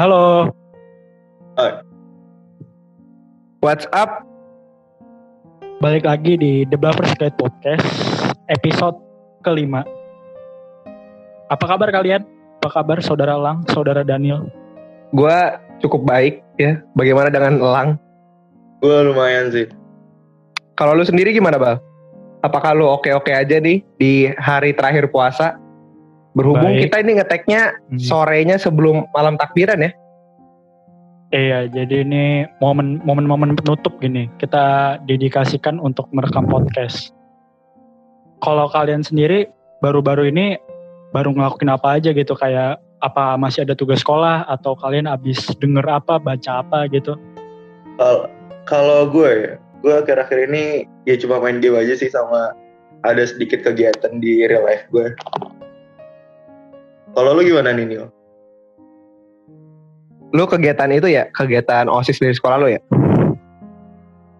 Halo. 0.00 0.48
Hai. 1.60 1.84
What's 3.60 3.84
up? 3.92 4.24
Balik 5.84 6.08
lagi 6.08 6.40
di 6.40 6.64
The 6.64 6.80
Bluffers 6.80 7.12
Guide 7.20 7.36
Podcast 7.36 7.84
episode 8.48 8.96
kelima. 9.44 9.84
Apa 11.52 11.76
kabar 11.76 11.92
kalian? 11.92 12.24
Apa 12.64 12.80
kabar 12.80 13.04
saudara 13.04 13.36
Lang, 13.36 13.60
saudara 13.68 14.00
Daniel? 14.00 14.48
Gua 15.12 15.60
cukup 15.84 16.08
baik 16.08 16.40
ya. 16.56 16.80
Bagaimana 16.96 17.28
dengan 17.28 17.60
Elang? 17.60 18.00
Gue 18.80 19.04
lumayan 19.04 19.52
sih. 19.52 19.68
Kalau 20.80 20.96
lu 20.96 21.04
sendiri 21.04 21.36
gimana, 21.36 21.60
Bal? 21.60 21.76
Apakah 22.40 22.72
lu 22.72 22.88
oke-oke 22.88 23.36
aja 23.36 23.60
nih 23.60 23.84
di 24.00 24.32
hari 24.40 24.72
terakhir 24.72 25.12
puasa? 25.12 25.60
Berhubung 26.30 26.78
Baik. 26.78 26.86
kita 26.90 26.96
ini 27.02 27.12
ngeteknya 27.18 27.62
Hmm. 27.74 27.98
sorenya 27.98 28.56
sebelum 28.56 29.10
malam 29.10 29.34
takbiran 29.34 29.82
ya. 29.82 29.90
Iya, 31.30 31.70
jadi 31.70 32.02
ini 32.02 32.42
momen 32.58 32.98
momen-momen 33.06 33.54
penutup 33.54 33.94
gini. 34.02 34.26
Kita 34.42 34.98
dedikasikan 35.06 35.78
untuk 35.78 36.10
merekam 36.10 36.50
podcast. 36.50 37.14
Kalau 38.42 38.66
kalian 38.66 39.06
sendiri 39.06 39.46
baru-baru 39.78 40.30
ini 40.34 40.58
baru 41.14 41.30
ngelakuin 41.30 41.70
apa 41.70 42.02
aja 42.02 42.10
gitu 42.10 42.34
kayak 42.34 42.82
apa 43.00 43.38
masih 43.38 43.62
ada 43.62 43.78
tugas 43.78 44.02
sekolah 44.02 44.42
atau 44.50 44.74
kalian 44.74 45.06
abis 45.06 45.50
denger 45.62 45.86
apa, 45.86 46.18
baca 46.18 46.66
apa 46.66 46.90
gitu? 46.90 47.14
Kalau 47.98 48.26
kalau 48.66 49.00
gue 49.06 49.54
gue 49.80 49.94
akhir-akhir 49.96 50.50
ini 50.50 50.84
ya 51.06 51.14
cuma 51.16 51.38
main 51.40 51.62
game 51.62 51.78
aja 51.78 51.94
sih 51.94 52.10
sama 52.10 52.52
ada 53.06 53.22
sedikit 53.24 53.64
kegiatan 53.64 54.18
di 54.18 54.44
real 54.50 54.66
life 54.66 54.84
gue. 54.90 55.14
Kalau 57.14 57.34
lu 57.34 57.42
gimana 57.42 57.74
nih 57.74 57.86
Nil? 57.86 58.06
Lu 60.30 60.46
kegiatan 60.46 60.90
itu 60.94 61.10
ya, 61.10 61.26
kegiatan 61.34 61.90
OSIS 61.90 62.22
dari 62.22 62.34
sekolah 62.34 62.56
lu 62.62 62.68
ya? 62.70 62.80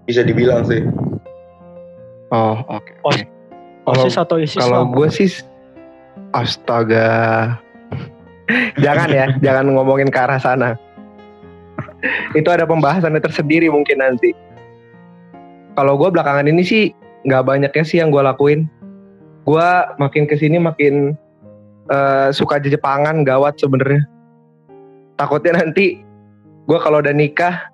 Bisa 0.06 0.22
dibilang 0.22 0.62
sih. 0.62 0.86
Oh, 2.30 2.62
oke. 2.70 2.90
Os-. 3.06 3.26
Kalau 3.80 4.06
OSIS 4.06 4.16
atau 4.22 4.36
ISIS 4.38 4.60
kalau 4.62 4.86
gue 4.86 5.08
sih 5.10 5.28
astaga. 6.30 7.58
jangan 8.84 9.10
ya, 9.10 9.26
jangan 9.42 9.74
ngomongin 9.74 10.14
ke 10.14 10.18
arah 10.18 10.38
sana. 10.38 10.78
Itu 12.38 12.48
ada 12.54 12.70
pembahasannya 12.70 13.18
tersendiri 13.18 13.66
mungkin 13.66 13.98
nanti. 13.98 14.30
Kalau 15.74 15.98
gue 15.98 16.06
belakangan 16.06 16.46
ini 16.46 16.62
sih 16.62 16.84
nggak 17.26 17.44
banyaknya 17.50 17.82
sih 17.82 17.98
yang 17.98 18.14
gue 18.14 18.22
lakuin. 18.22 18.70
Gue 19.42 19.68
makin 19.98 20.30
ke 20.30 20.38
sini 20.38 20.62
makin 20.62 21.18
eh, 21.90 22.28
suka 22.30 22.62
Jepangan 22.62 23.26
gawat 23.26 23.58
sebenarnya. 23.58 24.06
Takutnya 25.18 25.60
nanti 25.60 26.00
gue 26.64 26.78
kalau 26.80 27.02
udah 27.02 27.12
nikah 27.12 27.68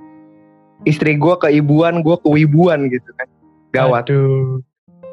istri 0.89 1.15
gue 1.17 1.35
keibuan, 1.39 2.01
gue 2.01 2.17
kewibuan 2.25 2.89
gitu 2.91 3.11
kan. 3.17 3.29
Gawat. 3.77 4.09
Aduh. 4.09 4.61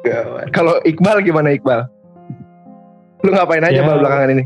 Gawat. 0.04 0.52
Kalau 0.52 0.76
Iqbal 0.84 1.24
gimana 1.24 1.52
Iqbal? 1.56 1.88
Lu 3.24 3.32
ngapain 3.32 3.64
aja 3.64 3.80
Ya. 3.80 3.86
Bal 3.86 4.00
belakangan 4.04 4.30
ini? 4.36 4.44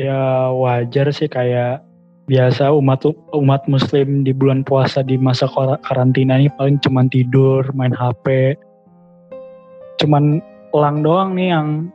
Ya 0.00 0.48
wajar 0.48 1.12
sih 1.12 1.28
kayak 1.28 1.84
biasa 2.24 2.72
umat 2.72 3.04
umat 3.36 3.60
muslim 3.68 4.24
di 4.24 4.32
bulan 4.32 4.64
puasa 4.64 5.04
di 5.04 5.20
masa 5.20 5.44
kar- 5.52 5.76
karantina 5.84 6.40
ini 6.40 6.48
paling 6.56 6.80
cuman 6.80 7.12
tidur, 7.12 7.68
main 7.76 7.92
HP. 7.92 8.56
Cuman 10.00 10.40
Lang 10.72 11.04
doang 11.04 11.36
nih 11.36 11.52
yang 11.52 11.92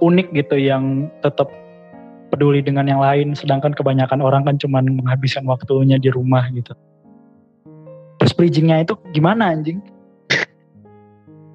unik 0.00 0.32
gitu 0.34 0.56
yang 0.56 1.08
tetap 1.20 1.48
peduli 2.30 2.62
dengan 2.62 2.86
yang 2.86 3.02
lain 3.02 3.34
sedangkan 3.34 3.74
kebanyakan 3.74 4.22
orang 4.22 4.46
kan 4.46 4.56
cuman 4.56 4.86
menghabiskan 4.86 5.44
waktunya 5.44 5.98
di 5.98 6.08
rumah 6.08 6.46
gitu. 6.54 6.72
Terus 8.22 8.32
bridgingnya 8.36 8.84
itu 8.84 8.94
gimana 9.16 9.52
anjing? 9.52 9.80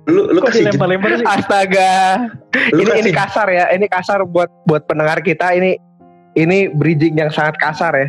Lu 0.06 0.30
lu 0.30 0.40
Kok 0.42 0.54
kasih 0.54 0.70
dilempar-lempar 0.70 1.18
sih? 1.18 1.26
Astaga. 1.26 1.94
lu 2.74 2.86
ini 2.86 2.92
ini 3.02 3.10
kasih 3.10 3.14
kasar 3.14 3.48
ya. 3.50 3.66
Ini 3.74 3.86
kasar 3.90 4.20
buat 4.28 4.50
buat 4.70 4.86
pendengar 4.86 5.22
kita 5.26 5.54
ini 5.58 5.78
ini 6.38 6.70
bridging 6.70 7.18
yang 7.18 7.32
sangat 7.34 7.58
kasar 7.58 7.96
ya. 7.96 8.08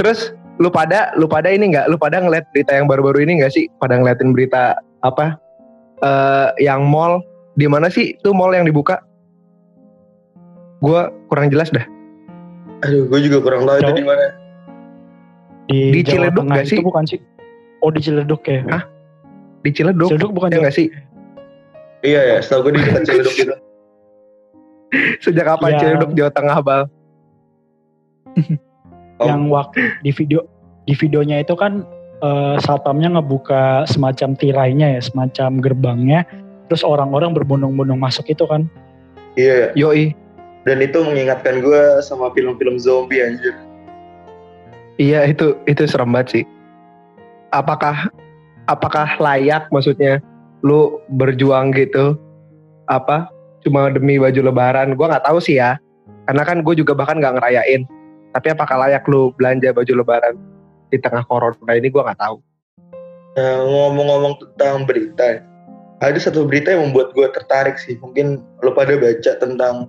Terus 0.00 0.32
lu 0.60 0.68
pada 0.68 1.12
lu 1.18 1.28
pada 1.28 1.48
ini 1.52 1.72
nggak 1.72 1.90
lu 1.90 1.96
pada 1.96 2.20
ngeliat 2.20 2.48
berita 2.52 2.76
yang 2.76 2.86
baru-baru 2.86 3.24
ini 3.24 3.42
nggak 3.42 3.52
sih 3.52 3.66
pada 3.80 3.98
ngeliatin 3.98 4.32
berita 4.36 4.76
apa 5.02 5.36
eh 6.04 6.48
yang 6.60 6.84
mall 6.86 7.24
di 7.56 7.66
mana 7.68 7.88
sih 7.88 8.16
tuh 8.20 8.32
mall 8.36 8.52
yang 8.52 8.64
dibuka 8.64 9.00
Gua 10.82 11.00
kurang 11.30 11.48
jelas 11.48 11.70
dah 11.70 11.86
Aduh, 12.82 13.06
gue 13.06 13.20
juga 13.22 13.38
kurang 13.40 13.62
tahu 13.62 13.78
itu 13.78 13.86
Jauh. 13.86 13.94
di 13.94 14.02
mana. 14.02 14.26
Di, 15.64 15.78
Di 15.88 16.00
Jawa 16.02 16.10
Ciledug 16.26 16.42
Tengah 16.42 16.56
itu 16.58 16.66
sih? 16.68 16.78
bukan 16.82 17.04
sih? 17.06 17.18
Oh 17.78 17.88
di 17.88 18.00
Ciledug 18.00 18.42
ya? 18.42 18.60
Hah? 18.68 18.82
di 19.62 19.70
Ciledug 19.70 20.08
Ciledug 20.10 20.32
bukan 20.32 20.48
ya 20.48 20.52
Jawa 20.52 20.62
nggak 20.66 20.74
sih 20.74 20.86
Iya 22.02 22.20
ya, 22.26 22.36
setahu 22.36 22.66
gue 22.66 22.72
di 22.74 22.80
dekat 22.82 23.02
Ciledug 23.04 23.36
itu. 23.36 23.54
sejak 25.24 25.46
kapan 25.46 25.68
Yang- 25.70 25.80
Ciledug 25.80 26.10
Jawa 26.12 26.30
Tengah 26.30 26.58
bal 26.60 26.82
Oh. 29.14 29.28
yang 29.28 29.46
waktu 29.46 29.78
di 30.00 30.10
video 30.10 30.42
di 30.82 30.96
videonya 30.96 31.38
itu 31.38 31.54
kan 31.54 31.86
eh, 32.18 32.56
satpamnya 32.58 33.12
ngebuka 33.12 33.86
semacam 33.86 34.34
tirainya 34.34 34.88
ya 34.88 35.00
semacam 35.00 35.62
gerbangnya 35.62 36.26
terus 36.66 36.82
orang-orang 36.82 37.30
berbondong-bondong 37.32 37.96
masuk 37.96 38.26
itu 38.26 38.42
kan 38.42 38.66
Iya, 39.32 39.70
yoi 39.72 40.18
dan 40.62 40.78
itu 40.78 40.98
mengingatkan 41.02 41.62
gue 41.62 41.82
sama 42.02 42.30
film-film 42.34 42.78
zombie 42.78 43.22
anjir. 43.22 43.54
Iya 45.00 45.26
itu 45.26 45.56
itu 45.66 45.82
serem 45.88 46.12
banget 46.12 46.28
sih. 46.40 46.44
Apakah 47.50 48.12
apakah 48.70 49.18
layak 49.18 49.66
maksudnya 49.74 50.22
lu 50.62 51.02
berjuang 51.18 51.74
gitu 51.74 52.14
apa 52.86 53.26
cuma 53.66 53.90
demi 53.90 54.20
baju 54.20 54.52
lebaran? 54.52 54.94
Gua 54.94 55.16
nggak 55.16 55.26
tahu 55.26 55.38
sih 55.42 55.58
ya. 55.58 55.80
Karena 56.28 56.46
kan 56.46 56.62
gue 56.62 56.74
juga 56.78 56.94
bahkan 56.94 57.18
nggak 57.18 57.40
ngerayain. 57.40 57.82
Tapi 58.32 58.46
apakah 58.54 58.86
layak 58.86 59.02
lu 59.10 59.34
belanja 59.34 59.74
baju 59.74 59.92
lebaran 60.04 60.34
di 60.92 60.96
tengah 61.02 61.26
corona 61.26 61.72
ini? 61.74 61.90
Gua 61.90 62.06
nggak 62.06 62.20
tahu. 62.22 62.36
Nah, 63.32 63.64
ngomong-ngomong 63.64 64.44
tentang 64.44 64.84
berita, 64.84 65.40
ada 66.04 66.18
satu 66.20 66.44
berita 66.44 66.68
yang 66.76 66.92
membuat 66.92 67.16
gue 67.16 67.24
tertarik 67.32 67.80
sih. 67.80 67.96
Mungkin 67.96 68.44
lo 68.60 68.76
pada 68.76 68.92
baca 69.00 69.32
tentang 69.40 69.88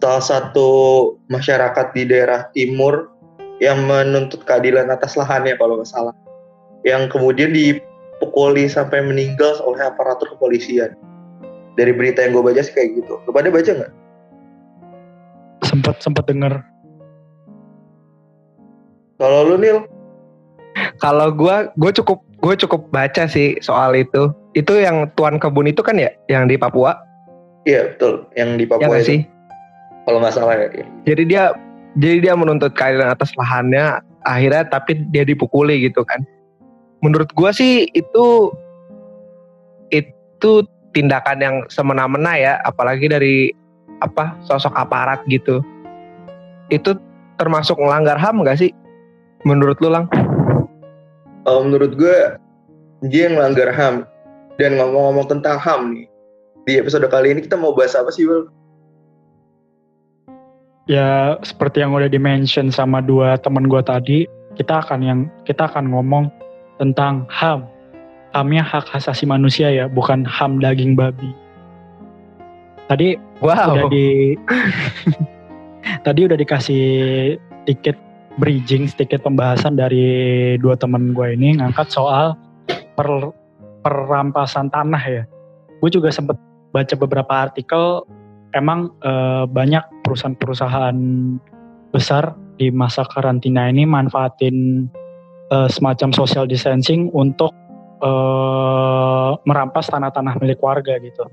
salah 0.00 0.24
satu 0.24 0.68
masyarakat 1.28 1.86
di 1.92 2.02
daerah 2.08 2.48
timur 2.56 3.12
yang 3.60 3.84
menuntut 3.84 4.42
keadilan 4.48 4.88
atas 4.88 5.14
lahannya 5.14 5.54
kalau 5.60 5.76
nggak 5.76 5.88
salah. 5.92 6.16
Yang 6.88 7.12
kemudian 7.12 7.52
dipukuli 7.52 8.64
sampai 8.64 9.04
meninggal 9.04 9.60
oleh 9.62 9.84
aparatur 9.84 10.32
kepolisian. 10.32 10.96
Dari 11.76 11.92
berita 11.92 12.24
yang 12.24 12.32
gue 12.36 12.44
baca 12.44 12.60
sih 12.64 12.72
kayak 12.72 13.04
gitu. 13.04 13.20
Lo 13.24 13.30
pada 13.30 13.52
baca 13.52 13.68
nggak? 13.68 13.92
sempet 15.70 15.96
sempet 16.02 16.24
denger 16.26 16.54
Kalau 19.20 19.52
lu 19.52 19.60
Nil, 19.60 19.84
Kalau 20.96 21.28
gua 21.28 21.68
gue 21.76 21.92
cukup 21.92 22.24
gue 22.40 22.54
cukup 22.56 22.88
baca 22.88 23.28
sih 23.28 23.60
soal 23.60 23.92
itu. 23.92 24.32
Itu 24.56 24.80
yang 24.80 25.12
tuan 25.12 25.36
kebun 25.36 25.68
itu 25.68 25.84
kan 25.84 26.00
ya 26.00 26.08
yang 26.32 26.48
di 26.48 26.56
Papua 26.56 26.96
iya 27.68 27.92
betul, 27.92 28.24
yang 28.32 28.56
di 28.56 28.64
ya 28.64 28.70
Papua 28.72 28.88
nggak 28.88 29.04
itu. 29.04 29.10
sih? 29.12 29.20
Kalau 30.10 30.18
nggak 30.18 30.34
salah 30.34 30.58
ya. 30.58 30.66
Jadi 31.06 31.22
dia 31.30 31.54
jadi 31.94 32.18
dia 32.18 32.34
menuntut 32.34 32.74
keadilan 32.74 33.14
atas 33.14 33.30
lahannya 33.38 34.02
akhirnya 34.26 34.66
tapi 34.66 34.98
dia 35.14 35.22
dipukuli 35.22 35.86
gitu 35.86 36.02
kan. 36.02 36.26
Menurut 36.98 37.30
gua 37.38 37.54
sih 37.54 37.86
itu 37.94 38.50
itu 39.94 40.66
tindakan 40.90 41.38
yang 41.38 41.56
semena-mena 41.70 42.34
ya 42.34 42.52
apalagi 42.66 43.06
dari 43.06 43.54
apa 44.02 44.34
sosok 44.50 44.74
aparat 44.74 45.22
gitu. 45.30 45.62
Itu 46.74 46.98
termasuk 47.38 47.78
melanggar 47.78 48.18
HAM 48.18 48.42
gak 48.42 48.58
sih? 48.58 48.74
Menurut 49.46 49.78
lu 49.78 49.94
Lang? 49.94 50.10
Kalau 51.46 51.62
menurut 51.62 51.94
gue 51.94 52.36
dia 53.06 53.30
yang 53.30 53.38
melanggar 53.38 53.70
HAM 53.72 54.04
dan 54.58 54.76
ngomong-ngomong 54.76 55.30
tentang 55.30 55.56
HAM 55.56 55.94
nih 55.94 56.06
di 56.68 56.72
episode 56.76 57.06
kali 57.08 57.32
ini 57.32 57.40
kita 57.40 57.56
mau 57.56 57.72
bahas 57.72 57.96
apa 57.96 58.12
sih 58.12 58.28
Bel? 58.28 58.50
Ya 60.90 61.38
seperti 61.46 61.86
yang 61.86 61.94
udah 61.94 62.10
dimention 62.10 62.74
sama 62.74 62.98
dua 62.98 63.38
teman 63.38 63.70
gua 63.70 63.78
tadi 63.78 64.26
kita 64.58 64.82
akan 64.82 64.98
yang 65.06 65.20
kita 65.46 65.70
akan 65.70 65.94
ngomong 65.94 66.26
tentang 66.82 67.30
ham 67.30 67.70
hamnya 68.34 68.66
hak 68.66 68.90
asasi 68.94 69.26
manusia 69.26 69.70
ya 69.70 69.86
bukan 69.86 70.26
ham 70.26 70.58
daging 70.58 70.98
babi. 70.98 71.30
Tadi 72.90 73.14
Wow. 73.40 73.72
udah 73.72 73.88
di 73.88 74.36
tadi 76.06 76.20
udah 76.28 76.36
dikasih 76.36 76.84
sedikit 77.64 77.96
bridging 78.36 78.84
sedikit 78.84 79.24
pembahasan 79.24 79.80
dari 79.80 80.54
dua 80.60 80.76
teman 80.76 81.16
gue 81.16 81.32
ini 81.32 81.56
ngangkat 81.56 81.88
soal 81.88 82.36
per, 82.68 83.08
perampasan 83.80 84.68
tanah 84.68 85.00
ya. 85.00 85.22
Gue 85.80 85.88
juga 85.88 86.12
sempet 86.12 86.36
baca 86.70 86.94
beberapa 87.00 87.32
artikel 87.32 88.04
emang 88.54 88.90
eh, 89.02 89.44
banyak 89.46 89.84
perusahaan-perusahaan 90.06 90.98
besar 91.90 92.34
di 92.60 92.68
masa 92.70 93.08
karantina 93.08 93.66
ini 93.72 93.88
manfaatin 93.88 94.84
uh, 95.48 95.64
semacam 95.66 96.12
social 96.12 96.44
distancing 96.44 97.08
untuk 97.16 97.50
uh, 98.04 99.34
merampas 99.48 99.90
tanah-tanah 99.90 100.38
milik 100.38 100.60
warga 100.62 101.00
gitu. 101.02 101.24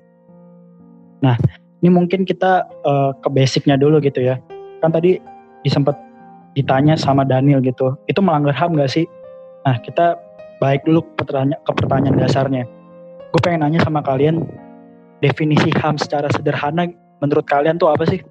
Nah, 1.21 1.35
ini 1.83 1.89
mungkin 1.91 2.23
kita 2.25 2.65
uh, 2.87 3.11
ke 3.19 3.27
basicnya 3.29 3.75
dulu 3.75 3.99
gitu 3.99 4.23
ya. 4.23 4.39
Kan 4.81 4.95
tadi 4.95 5.19
disempet 5.67 5.99
ditanya 6.57 6.97
sama 6.97 7.21
Daniel 7.21 7.61
gitu, 7.61 7.93
itu 8.09 8.17
melanggar 8.23 8.55
HAM 8.55 8.73
gak 8.79 8.89
sih? 8.89 9.05
Nah, 9.67 9.77
kita 9.83 10.17
baik 10.57 10.87
dulu 10.89 11.05
ke 11.05 11.27
pertanyaan, 11.27 11.61
ke 11.61 11.71
pertanyaan 11.75 12.17
dasarnya. 12.17 12.63
Gue 13.29 13.41
pengen 13.43 13.61
nanya 13.61 13.83
sama 13.85 14.01
kalian, 14.01 14.41
definisi 15.21 15.69
HAM 15.75 16.01
secara 16.01 16.31
sederhana 16.33 16.89
menurut 17.21 17.45
kalian 17.45 17.77
tuh 17.81 17.89
apa 17.91 18.05
sih? 18.05 18.21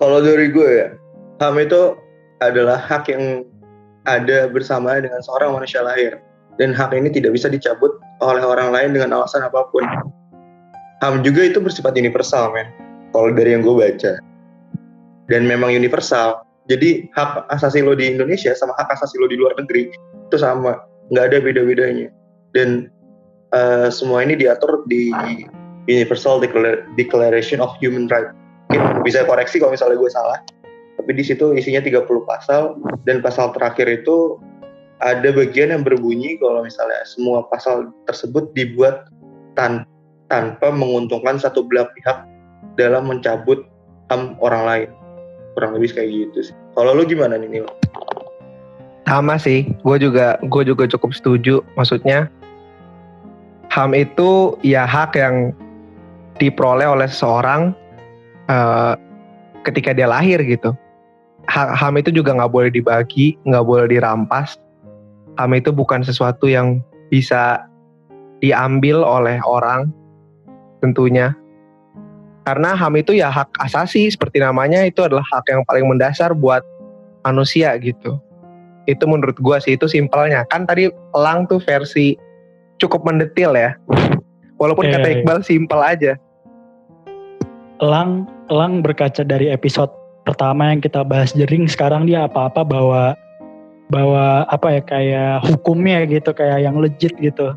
Kalau 0.00 0.24
dari 0.24 0.48
gue 0.48 0.68
ya, 0.68 0.88
HAM 1.44 1.60
itu 1.60 1.96
adalah 2.40 2.80
hak 2.80 3.12
yang 3.12 3.44
ada 4.08 4.48
bersama 4.48 4.96
dengan 4.96 5.20
seorang 5.20 5.52
manusia 5.52 5.84
lahir. 5.84 6.16
Dan 6.56 6.76
hak 6.76 6.92
ini 6.92 7.08
tidak 7.08 7.32
bisa 7.36 7.48
dicabut 7.48 7.96
oleh 8.20 8.44
orang 8.44 8.72
lain 8.72 8.92
dengan 8.96 9.16
alasan 9.16 9.44
apa 9.44 9.68
pun. 9.72 9.84
HAM 11.00 11.24
juga 11.24 11.48
itu 11.48 11.60
bersifat 11.60 11.96
universal, 11.96 12.52
men. 12.52 12.68
Kalau 13.12 13.32
dari 13.32 13.56
yang 13.56 13.64
gue 13.64 13.76
baca. 13.76 14.20
Dan 15.28 15.48
memang 15.48 15.72
universal. 15.72 16.44
Jadi 16.68 17.08
hak 17.16 17.48
asasi 17.50 17.80
lo 17.82 17.96
di 17.96 18.08
Indonesia 18.08 18.52
sama 18.54 18.76
hak 18.76 18.92
asasi 18.94 19.18
lo 19.18 19.26
di 19.26 19.36
luar 19.40 19.56
negeri 19.56 19.90
itu 20.28 20.36
sama. 20.36 20.80
Nggak 21.10 21.24
ada 21.32 21.38
beda-bedanya. 21.40 22.08
Dan 22.52 22.92
uh, 23.54 23.88
semua 23.88 24.22
ini 24.22 24.38
diatur 24.38 24.84
di 24.86 25.10
Universal 25.88 26.42
Declaration 26.98 27.62
of 27.62 27.72
Human 27.80 28.10
Rights. 28.10 28.36
Bisa 29.06 29.24
koreksi 29.24 29.62
kalau 29.62 29.72
misalnya 29.72 29.96
gue 29.96 30.12
salah 30.12 30.40
tapi 31.00 31.16
di 31.16 31.24
situ 31.24 31.56
isinya 31.56 31.80
30 31.80 32.04
pasal 32.28 32.76
dan 33.08 33.24
pasal 33.24 33.56
terakhir 33.56 33.88
itu 33.88 34.36
ada 35.00 35.32
bagian 35.32 35.72
yang 35.72 35.80
berbunyi 35.80 36.36
kalau 36.36 36.60
misalnya 36.60 37.00
semua 37.08 37.48
pasal 37.48 37.88
tersebut 38.04 38.52
dibuat 38.52 39.08
tan 39.56 39.88
tanpa 40.28 40.68
menguntungkan 40.68 41.40
satu 41.40 41.64
belah 41.64 41.88
pihak 41.96 42.28
dalam 42.76 43.08
mencabut 43.08 43.64
HAM 44.12 44.36
orang 44.44 44.62
lain. 44.68 44.88
Kurang 45.56 45.80
lebih 45.80 45.96
kayak 45.96 46.08
gitu 46.12 46.52
sih. 46.52 46.54
Kalau 46.76 46.92
lu 46.92 47.08
gimana 47.08 47.40
nih 47.40 47.48
Nil? 47.48 47.66
Sama 49.08 49.40
sih, 49.40 49.72
gue 49.80 49.96
juga 49.96 50.36
gue 50.44 50.62
juga 50.68 50.84
cukup 50.84 51.16
setuju. 51.16 51.64
Maksudnya 51.80 52.28
HAM 53.72 53.96
itu 53.96 54.54
ya 54.60 54.84
hak 54.84 55.16
yang 55.16 55.56
diperoleh 56.40 56.88
oleh 56.88 57.06
seseorang 57.06 57.76
uh, 58.48 58.96
ketika 59.62 59.92
dia 59.92 60.08
lahir 60.08 60.40
gitu. 60.40 60.72
HAM 61.50 61.98
itu 61.98 62.14
juga 62.14 62.32
nggak 62.36 62.52
boleh 62.52 62.70
dibagi, 62.70 63.34
nggak 63.44 63.64
boleh 63.66 63.86
dirampas. 63.90 64.56
HAM 65.36 65.52
itu 65.58 65.70
bukan 65.74 66.00
sesuatu 66.00 66.46
yang 66.46 66.80
bisa 67.10 67.66
diambil 68.40 69.02
oleh 69.04 69.42
orang 69.44 69.90
tentunya. 70.80 71.36
Karena 72.46 72.72
HAM 72.72 72.96
itu 73.02 73.18
ya 73.18 73.28
hak 73.28 73.50
asasi 73.60 74.08
seperti 74.08 74.40
namanya 74.40 74.86
itu 74.86 75.04
adalah 75.04 75.26
hak 75.28 75.44
yang 75.52 75.62
paling 75.68 75.84
mendasar 75.90 76.32
buat 76.32 76.64
manusia 77.26 77.76
gitu. 77.82 78.16
Itu 78.88 79.04
menurut 79.04 79.36
gua 79.42 79.60
sih 79.60 79.76
itu 79.76 79.90
simpelnya. 79.90 80.48
Kan 80.48 80.64
tadi 80.64 80.88
Elang 81.12 81.50
tuh 81.50 81.60
versi 81.60 82.16
cukup 82.80 83.04
mendetil 83.04 83.52
ya. 83.58 83.76
Walaupun 84.56 84.88
yeah, 84.88 85.00
kata 85.00 85.08
iya. 85.08 85.14
Iqbal 85.20 85.38
yeah. 85.40 85.46
simpel 85.46 85.80
aja. 85.82 86.12
Elang 87.80 88.28
Elang 88.52 88.84
berkaca 88.84 89.24
dari 89.24 89.48
episode 89.48 89.88
pertama 90.28 90.68
yang 90.70 90.84
kita 90.84 91.00
bahas 91.00 91.32
jering 91.32 91.64
sekarang 91.64 92.04
dia 92.04 92.28
apa-apa 92.28 92.60
bawa 92.66 93.16
bawa 93.90 94.44
apa 94.52 94.78
ya 94.78 94.82
kayak 94.84 95.34
hukumnya 95.48 96.04
gitu 96.06 96.30
kayak 96.30 96.62
yang 96.62 96.78
legit 96.78 97.16
gitu. 97.18 97.56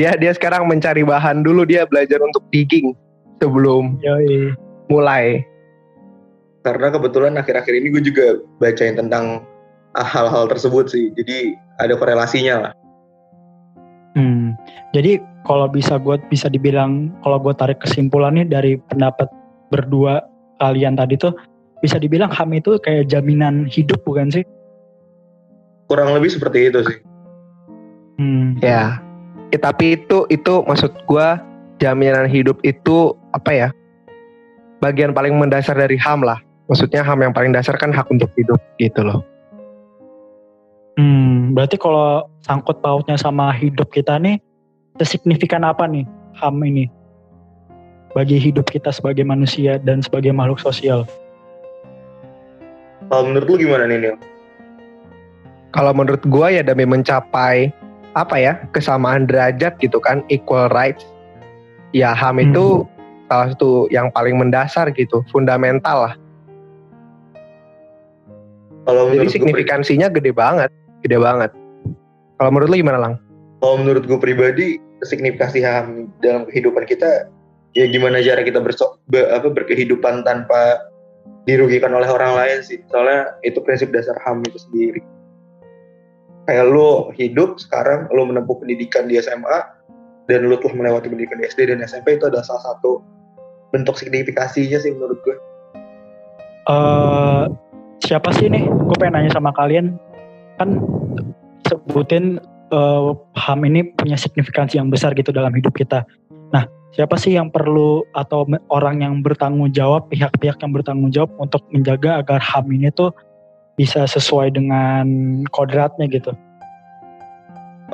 Dia 0.00 0.16
dia 0.16 0.32
sekarang 0.32 0.64
mencari 0.64 1.04
bahan 1.04 1.44
dulu 1.44 1.68
dia 1.68 1.84
belajar 1.84 2.18
untuk 2.24 2.42
digging 2.48 2.96
sebelum 3.42 4.00
Yoi. 4.00 4.56
mulai. 4.88 5.44
Karena 6.64 6.92
kebetulan 6.92 7.36
akhir-akhir 7.40 7.72
ini 7.72 7.88
gue 7.92 8.02
juga 8.04 8.26
bacain 8.60 8.96
tentang 8.96 9.44
hal-hal 9.96 10.48
tersebut 10.48 10.92
sih. 10.92 11.08
Jadi 11.16 11.56
ada 11.80 11.96
korelasinya 11.96 12.54
lah. 12.68 12.72
Hmm. 14.16 14.58
Jadi 14.92 15.22
kalau 15.48 15.66
bisa 15.68 15.96
gue 15.96 16.20
bisa 16.28 16.52
dibilang 16.52 17.12
kalau 17.24 17.40
gue 17.40 17.54
tarik 17.56 17.80
kesimpulannya 17.80 18.44
dari 18.44 18.76
pendapat 18.90 19.28
berdua 19.72 20.24
kalian 20.60 20.98
tadi 20.98 21.16
tuh 21.16 21.32
bisa 21.80 21.96
dibilang 21.96 22.28
HAM 22.28 22.52
itu 22.52 22.76
kayak 22.84 23.08
jaminan 23.08 23.64
hidup 23.64 24.04
bukan 24.04 24.28
sih? 24.28 24.44
Kurang 25.88 26.12
lebih 26.12 26.30
seperti 26.30 26.68
itu 26.68 26.80
sih. 26.84 26.98
Hmm. 28.20 28.60
Ya. 28.60 29.00
ya 29.48 29.58
tapi 29.58 29.96
itu 29.96 30.28
itu 30.28 30.60
maksud 30.68 30.92
gue 31.08 31.28
jaminan 31.80 32.28
hidup 32.28 32.60
itu 32.62 33.16
apa 33.32 33.50
ya? 33.50 33.68
Bagian 34.84 35.16
paling 35.16 35.36
mendasar 35.40 35.76
dari 35.76 35.96
HAM 35.96 36.20
lah. 36.24 36.40
Maksudnya 36.68 37.02
HAM 37.02 37.24
yang 37.24 37.34
paling 37.34 37.50
dasar 37.50 37.74
kan 37.80 37.90
hak 37.90 38.06
untuk 38.12 38.30
hidup 38.36 38.60
gitu 38.76 39.02
loh. 39.02 39.24
Hmm, 41.00 41.56
berarti 41.56 41.80
kalau 41.80 42.28
sangkut 42.44 42.84
pautnya 42.84 43.16
sama 43.16 43.50
hidup 43.56 43.88
kita 43.88 44.20
nih, 44.20 44.36
sesignifikan 45.00 45.64
apa 45.64 45.88
nih 45.88 46.04
HAM 46.36 46.60
ini? 46.62 46.86
bagi 48.14 48.42
hidup 48.42 48.66
kita 48.66 48.90
sebagai 48.90 49.22
manusia 49.22 49.78
dan 49.78 50.02
sebagai 50.02 50.34
makhluk 50.34 50.58
sosial. 50.58 51.06
Kalau 53.10 53.26
menurut 53.26 53.46
lu 53.46 53.56
gimana 53.58 53.86
nih 53.86 53.98
Neil? 53.98 54.16
Kalau 55.70 55.94
menurut 55.94 56.22
gua 56.26 56.50
ya 56.50 56.62
demi 56.66 56.82
mencapai 56.82 57.70
apa 58.18 58.36
ya 58.38 58.58
kesamaan 58.74 59.30
derajat 59.30 59.78
gitu 59.78 60.02
kan 60.02 60.26
equal 60.26 60.66
rights 60.74 61.06
ya 61.94 62.10
HAM 62.10 62.42
hmm. 62.42 62.46
itu 62.50 62.64
salah 63.30 63.54
satu 63.54 63.86
yang 63.94 64.10
paling 64.10 64.34
mendasar 64.34 64.90
gitu 64.90 65.22
fundamental 65.30 66.10
lah 66.10 66.14
kalau 68.90 69.14
jadi 69.14 69.30
signifikansinya 69.30 70.10
gue, 70.10 70.18
gede 70.18 70.32
banget 70.34 70.70
gede 71.06 71.22
banget 71.22 71.54
kalau 72.42 72.50
menurut 72.50 72.74
lu 72.74 72.82
gimana 72.82 72.98
lang 72.98 73.14
kalau 73.62 73.78
menurut 73.78 74.02
gue 74.10 74.18
pribadi 74.18 74.82
signifikasi 75.04 75.58
HAM 75.64 76.12
dalam 76.20 76.44
kehidupan 76.48 76.84
kita 76.84 77.28
ya 77.76 77.86
gimana 77.86 78.18
cara 78.20 78.42
kita 78.42 78.58
berso, 78.58 78.98
be, 79.06 79.22
apa, 79.30 79.46
berkehidupan 79.46 80.26
tanpa 80.26 80.90
dirugikan 81.46 81.94
oleh 81.94 82.08
orang 82.10 82.36
lain 82.36 82.58
sih. 82.66 82.82
Soalnya 82.90 83.38
itu 83.46 83.62
prinsip 83.62 83.94
dasar 83.94 84.18
HAM 84.26 84.44
itu 84.44 84.58
sendiri. 84.58 85.02
Kayak 86.48 86.66
lu 86.72 87.14
hidup 87.14 87.62
sekarang 87.62 88.10
lu 88.10 88.26
menempuh 88.26 88.58
pendidikan 88.58 89.06
di 89.06 89.20
SMA 89.22 89.58
dan 90.26 90.46
lu 90.46 90.58
telah 90.58 90.74
melewati 90.74 91.06
pendidikan 91.06 91.38
di 91.38 91.46
SD 91.46 91.70
dan 91.70 91.82
SMP 91.86 92.18
itu 92.18 92.26
adalah 92.26 92.42
salah 92.42 92.74
satu 92.74 93.02
bentuk 93.70 93.94
signifikasinya 93.94 94.78
sih 94.82 94.90
menurut 94.94 95.18
gue. 95.22 95.36
Uh, 96.66 97.46
siapa 98.02 98.34
sih 98.34 98.50
nih? 98.50 98.66
Gue 98.66 98.96
pengen 98.98 99.22
nanya 99.22 99.30
sama 99.34 99.54
kalian. 99.54 99.94
Kan 100.58 100.82
sebutin 101.70 102.42
uh, 102.70 103.14
HAM 103.36 103.66
ini 103.66 103.92
punya 103.94 104.16
signifikansi 104.16 104.78
yang 104.78 104.88
besar 104.88 105.14
gitu 105.14 105.30
dalam 105.30 105.52
hidup 105.54 105.74
kita 105.74 106.06
nah 106.50 106.66
siapa 106.90 107.14
sih 107.14 107.38
yang 107.38 107.50
perlu 107.50 108.02
atau 108.14 108.46
orang 108.70 109.02
yang 109.02 109.14
bertanggung 109.22 109.70
jawab 109.70 110.10
pihak-pihak 110.10 110.58
yang 110.58 110.72
bertanggung 110.74 111.10
jawab 111.14 111.30
untuk 111.38 111.62
menjaga 111.70 112.22
agar 112.22 112.42
HAM 112.42 112.66
ini 112.74 112.90
tuh 112.90 113.14
bisa 113.78 114.04
sesuai 114.04 114.52
dengan 114.52 115.08
kodratnya 115.56 116.04
gitu. 116.12 116.36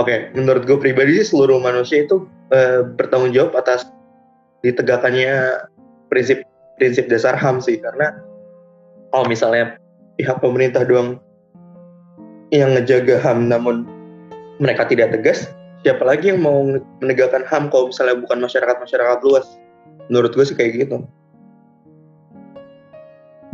Oke, 0.03 0.35
menurut 0.35 0.67
gue 0.67 0.75
pribadi 0.77 1.23
sih 1.23 1.31
seluruh 1.31 1.63
manusia 1.63 2.03
itu 2.03 2.27
e, 2.51 2.85
bertanggung 2.99 3.31
jawab 3.31 3.55
atas 3.55 3.87
ditegakkannya 4.67 5.63
prinsip 6.11 6.43
prinsip 6.77 7.07
dasar 7.07 7.39
HAM 7.39 7.63
sih 7.63 7.79
karena 7.81 8.13
kalau 9.15 9.31
misalnya 9.31 9.81
pihak 10.21 10.43
pemerintah 10.43 10.85
doang 10.85 11.23
yang 12.51 12.77
ngejaga 12.77 13.23
HAM 13.23 13.49
namun 13.49 13.89
mereka 14.57 14.89
tidak 14.89 15.13
tegas 15.13 15.51
siapa 15.87 16.03
lagi 16.03 16.35
yang 16.35 16.43
mau 16.43 16.67
menegakkan 16.99 17.47
HAM 17.47 17.71
kalau 17.71 17.95
misalnya 17.95 18.19
bukan 18.19 18.43
masyarakat-masyarakat 18.43 19.19
luas? 19.23 19.47
Menurut 20.11 20.35
gue 20.35 20.43
sih 20.43 20.59
kayak 20.59 20.83
gitu. 20.83 21.07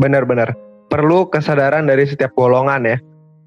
Benar-benar 0.00 0.56
perlu 0.88 1.28
kesadaran 1.28 1.84
dari 1.84 2.08
setiap 2.08 2.32
golongan 2.32 2.88
ya. 2.88 2.96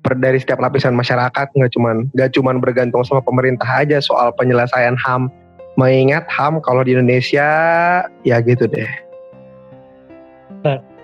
Dari 0.06 0.38
setiap 0.38 0.62
lapisan 0.62 0.94
masyarakat 0.94 1.50
nggak 1.58 1.72
cuman 1.74 2.06
nggak 2.14 2.30
cuman 2.38 2.62
bergantung 2.62 3.02
sama 3.02 3.26
pemerintah 3.26 3.66
aja 3.66 3.98
soal 3.98 4.30
penyelesaian 4.38 4.94
HAM. 5.02 5.34
Mengingat 5.82 6.30
HAM 6.30 6.62
kalau 6.62 6.86
di 6.86 6.94
Indonesia 6.94 7.50
ya 8.22 8.38
gitu 8.46 8.70
deh. 8.70 8.88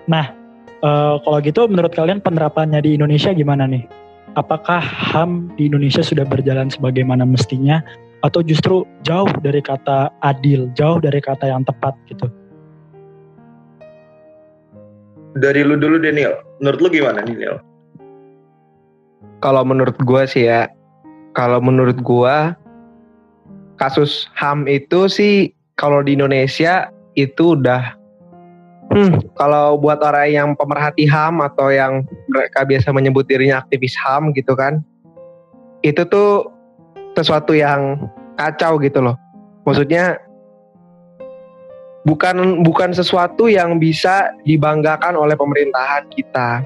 Nah 0.06 0.30
uh, 0.86 1.18
kalau 1.18 1.38
gitu 1.42 1.66
menurut 1.66 1.90
kalian 1.94 2.22
penerapannya 2.22 2.78
di 2.78 2.94
Indonesia 2.94 3.34
gimana 3.34 3.66
nih 3.66 3.86
apakah 4.38 4.80
HAM 4.80 5.52
di 5.56 5.68
Indonesia 5.68 6.00
sudah 6.00 6.24
berjalan 6.24 6.72
sebagaimana 6.72 7.26
mestinya 7.26 7.84
atau 8.22 8.40
justru 8.40 8.86
jauh 9.02 9.28
dari 9.42 9.60
kata 9.60 10.12
adil, 10.22 10.70
jauh 10.78 11.02
dari 11.02 11.18
kata 11.18 11.50
yang 11.50 11.66
tepat 11.66 11.92
gitu? 12.06 12.30
dari 15.36 15.64
lu 15.64 15.78
dulu 15.80 16.00
Daniel. 16.00 16.40
Menurut 16.60 16.78
lu 16.80 16.88
gimana 16.92 17.24
Daniel? 17.24 17.60
Kalau 19.42 19.64
menurut 19.66 19.96
gua 20.04 20.28
sih 20.28 20.46
ya, 20.46 20.68
kalau 21.34 21.58
menurut 21.58 21.98
gua 22.04 22.54
kasus 23.80 24.30
HAM 24.36 24.68
itu 24.70 25.08
sih 25.10 25.50
kalau 25.80 26.04
di 26.04 26.14
Indonesia 26.14 26.92
itu 27.18 27.58
udah 27.58 27.96
hmm, 28.92 29.34
kalau 29.34 29.80
buat 29.80 29.98
orang 30.04 30.28
yang 30.30 30.48
pemerhati 30.54 31.08
HAM 31.08 31.40
atau 31.40 31.72
yang 31.72 32.04
mereka 32.28 32.62
biasa 32.62 32.92
menyebut 32.92 33.26
dirinya 33.26 33.64
aktivis 33.64 33.96
HAM 33.98 34.36
gitu 34.36 34.52
kan. 34.54 34.84
Itu 35.82 36.06
tuh 36.06 36.48
sesuatu 37.16 37.52
yang 37.56 38.08
kacau 38.38 38.78
gitu 38.80 39.02
loh. 39.02 39.16
Maksudnya 39.66 40.20
bukan 42.06 42.62
bukan 42.62 42.90
sesuatu 42.94 43.46
yang 43.46 43.78
bisa 43.78 44.30
dibanggakan 44.46 45.18
oleh 45.18 45.34
pemerintahan 45.34 46.06
kita. 46.12 46.62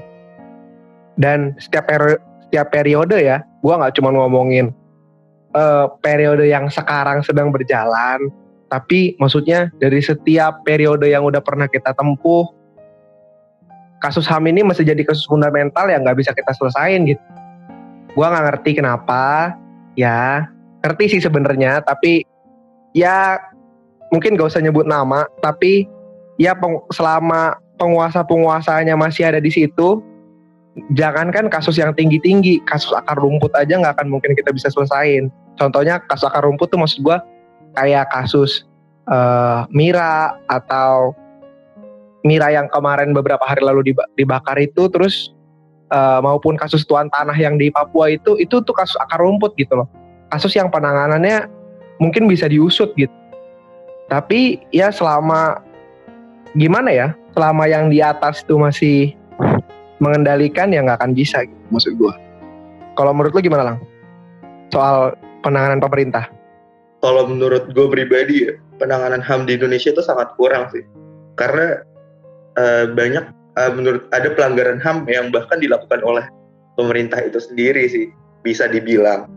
Dan 1.17 1.57
setiap 1.57 1.89
peri 1.89 2.13
setiap 2.47 2.69
periode 2.69 3.17
ya, 3.17 3.41
gua 3.65 3.81
nggak 3.81 3.97
cuma 3.97 4.13
ngomongin 4.13 4.69
uh, 5.57 5.89
periode 5.99 6.45
yang 6.45 6.69
sekarang 6.69 7.25
sedang 7.25 7.49
berjalan, 7.49 8.29
tapi 8.67 9.15
maksudnya 9.19 9.71
dari 9.79 10.03
setiap 10.03 10.63
periode 10.67 11.07
yang 11.07 11.23
udah 11.23 11.39
pernah 11.39 11.67
kita 11.71 11.95
tempuh, 11.95 12.51
kasus 14.03 14.27
HAM 14.27 14.47
ini 14.51 14.61
masih 14.63 14.83
jadi 14.83 15.01
kasus 15.07 15.25
fundamental 15.25 15.87
yang 15.87 16.03
nggak 16.03 16.19
bisa 16.19 16.31
kita 16.35 16.51
selesain 16.55 17.07
gitu. 17.07 17.23
Gua 18.13 18.31
nggak 18.31 18.45
ngerti 18.51 18.71
kenapa, 18.77 19.55
ya 19.95 20.51
ngerti 20.83 21.17
sih 21.17 21.21
sebenarnya, 21.23 21.81
tapi 21.81 22.27
ya 22.91 23.39
mungkin 24.13 24.39
gak 24.39 24.55
usah 24.55 24.63
nyebut 24.63 24.87
nama, 24.87 25.27
tapi 25.43 25.83
ya 26.39 26.55
peng, 26.55 26.79
selama 26.95 27.59
penguasa-penguasanya 27.77 28.95
masih 28.95 29.27
ada 29.27 29.39
di 29.43 29.51
situ, 29.51 30.01
jangankan 30.95 31.49
kasus 31.51 31.77
yang 31.77 31.93
tinggi-tinggi, 31.93 32.61
kasus 32.65 32.93
akar 32.93 33.17
rumput 33.17 33.51
aja 33.57 33.77
nggak 33.77 33.99
akan 33.99 34.07
mungkin 34.07 34.33
kita 34.33 34.53
bisa 34.53 34.71
selesain. 34.71 35.29
Contohnya 35.57 36.01
kasus 36.05 36.29
akar 36.29 36.45
rumput 36.45 36.69
tuh 36.69 36.79
maksud 36.79 37.01
gue 37.01 37.17
kayak 37.75 38.11
kasus 38.13 38.63
uh, 39.09 39.67
Mira 39.73 40.37
atau 40.47 41.15
Mira 42.27 42.51
yang 42.51 42.67
kemarin 42.67 43.15
beberapa 43.15 43.43
hari 43.47 43.63
lalu 43.63 43.95
dibakar 44.19 44.59
itu, 44.59 44.91
terus 44.91 45.31
uh, 45.95 46.19
maupun 46.19 46.59
kasus 46.59 46.83
tuan 46.83 47.07
tanah 47.07 47.35
yang 47.35 47.55
di 47.55 47.71
Papua 47.71 48.11
itu, 48.11 48.35
itu 48.35 48.59
tuh 48.59 48.75
kasus 48.75 48.99
akar 48.99 49.23
rumput 49.23 49.55
gitu 49.55 49.79
loh. 49.79 49.87
Kasus 50.27 50.51
yang 50.59 50.67
penanganannya 50.67 51.47
mungkin 52.03 52.27
bisa 52.27 52.51
diusut 52.51 52.91
gitu. 52.99 53.13
Tapi 54.11 54.59
ya 54.75 54.91
selama 54.91 55.63
gimana 56.55 56.91
ya 56.91 57.07
selama 57.31 57.67
yang 57.67 57.87
di 57.87 58.03
atas 58.03 58.43
itu 58.43 58.59
masih 58.59 59.15
mengendalikan 60.03 60.73
ya 60.73 60.83
nggak 60.83 60.99
akan 60.99 61.13
bisa 61.15 61.43
gitu, 61.43 61.63
maksud 61.71 61.93
gue 61.95 62.13
kalau 62.97 63.13
menurut 63.13 63.31
lu 63.37 63.41
gimana 63.45 63.63
lang? 63.63 63.77
Soal 64.73 65.13
penanganan 65.45 65.77
pemerintah 65.77 66.27
kalau 67.01 67.29
menurut 67.29 67.69
gue 67.71 67.87
pribadi 67.89 68.49
ya 68.49 68.53
penanganan 68.81 69.21
ham 69.21 69.45
di 69.45 69.57
Indonesia 69.57 69.93
itu 69.93 70.01
sangat 70.01 70.33
kurang 70.37 70.69
sih. 70.73 70.81
Karena 71.37 71.81
uh, 72.57 72.89
banyak 72.89 73.25
uh, 73.57 73.71
menurut 73.73 74.09
ada 74.13 74.33
pelanggaran 74.33 74.81
ham 74.81 75.05
yang 75.05 75.29
bahkan 75.29 75.61
dilakukan 75.61 76.01
oleh 76.01 76.25
pemerintah 76.77 77.21
itu 77.21 77.37
sendiri 77.41 77.85
sih 77.89 78.09
bisa 78.41 78.69
dibilang. 78.69 79.29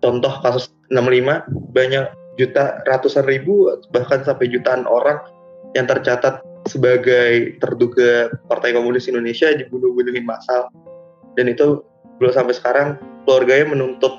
Contoh 0.00 0.30
kasus 0.40 0.70
65 0.94 1.74
banyak 1.74 2.06
juta 2.38 2.80
ratusan 2.86 3.26
ribu 3.26 3.66
bahkan 3.90 4.22
sampai 4.22 4.46
jutaan 4.48 4.86
orang 4.86 5.18
yang 5.74 5.90
tercatat 5.90 6.40
sebagai 6.70 7.58
terduga 7.58 8.30
Partai 8.46 8.76
Komunis 8.76 9.10
Indonesia 9.10 9.50
dibunuh-bunuhin 9.52 10.24
massal. 10.24 10.70
Dan 11.34 11.50
itu 11.50 11.82
belum 12.18 12.32
sampai 12.34 12.54
sekarang 12.54 12.88
keluarganya 13.24 13.74
menuntut 13.74 14.14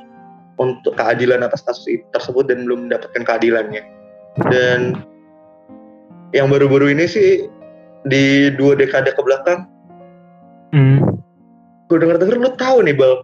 untuk 0.59 0.93
keadilan 0.99 1.41
atas 1.41 1.63
kasus 1.63 1.87
tersebut 2.11 2.45
dan 2.51 2.67
belum 2.67 2.87
mendapatkan 2.87 3.23
keadilannya 3.23 3.83
dan 4.51 5.01
yang 6.35 6.51
baru-baru 6.51 6.93
ini 6.93 7.09
sih 7.09 7.49
di 8.05 8.53
dua 8.55 8.75
dekade 8.77 9.15
ke 9.15 9.21
belakang 9.23 9.65
hmm. 10.75 10.99
gue 11.89 11.97
denger-denger 11.97 12.37
lu 12.37 12.51
tahu 12.59 12.85
nih 12.85 12.95
bal 12.95 13.23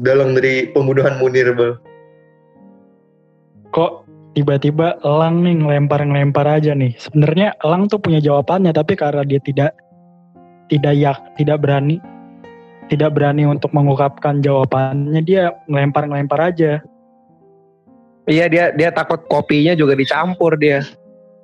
dalam 0.00 0.32
dari 0.38 0.70
pembunuhan 0.72 1.18
Munir 1.20 1.52
bal 1.52 1.76
kok 3.74 4.08
tiba-tiba 4.38 5.02
Elang 5.02 5.42
nih 5.42 5.58
ngelempar-ngelempar 5.58 6.46
aja 6.46 6.70
nih. 6.70 6.94
Sebenarnya 6.94 7.58
Elang 7.58 7.90
tuh 7.90 7.98
punya 7.98 8.22
jawabannya 8.22 8.70
tapi 8.70 8.94
karena 8.94 9.26
dia 9.26 9.42
tidak 9.42 9.74
tidak 10.70 10.94
yak 10.94 11.18
tidak 11.34 11.58
berani 11.58 11.98
tidak 12.88 13.14
berani 13.14 13.44
untuk 13.44 13.70
mengungkapkan 13.76 14.40
jawabannya 14.40 15.20
dia 15.22 15.52
ngelempar-ngelempar 15.68 16.40
aja. 16.52 16.80
Iya 18.28 18.44
dia 18.48 18.64
dia 18.76 18.92
takut 18.92 19.24
kopinya 19.28 19.72
juga 19.72 19.96
dicampur 19.96 20.56
dia. 20.60 20.84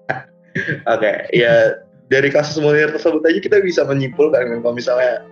Oke, 0.93 1.01
okay, 1.01 1.17
ya 1.33 1.81
dari 2.13 2.29
kasus 2.29 2.61
Munir 2.61 2.93
tersebut 2.93 3.25
aja 3.25 3.41
kita 3.41 3.57
bisa 3.65 3.85
menyimpulkan 3.89 4.61
kalau 4.61 4.77
misalnya 4.77 5.25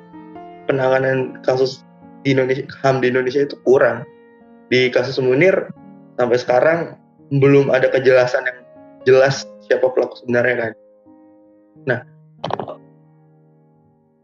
penanganan 0.65 1.37
kasus 1.45 1.85
di 2.25 2.33
Indonesia 2.33 2.65
HAM 2.81 3.05
di 3.05 3.13
Indonesia 3.13 3.45
itu 3.45 3.57
kurang. 3.69 4.09
Di 4.73 4.89
kasus 4.89 5.21
Munir 5.21 5.69
sampai 6.17 6.39
sekarang 6.41 6.79
belum 7.29 7.69
ada 7.69 7.93
kejelasan 7.93 8.45
yang 8.49 8.59
jelas 9.05 9.45
siapa 9.69 9.89
pelaku 9.93 10.21
sebenarnya 10.25 10.57
kan. 10.57 10.73
Nah, 11.89 12.01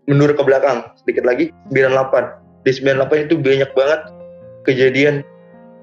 menurut 0.09 0.35
ke 0.41 0.43
belakang 0.43 0.89
sedikit 0.97 1.29
lagi 1.29 1.53
98. 1.71 2.65
Di 2.65 2.73
98 2.75 3.29
itu 3.29 3.37
banyak 3.39 3.71
banget 3.77 4.01
kejadian 4.65 5.23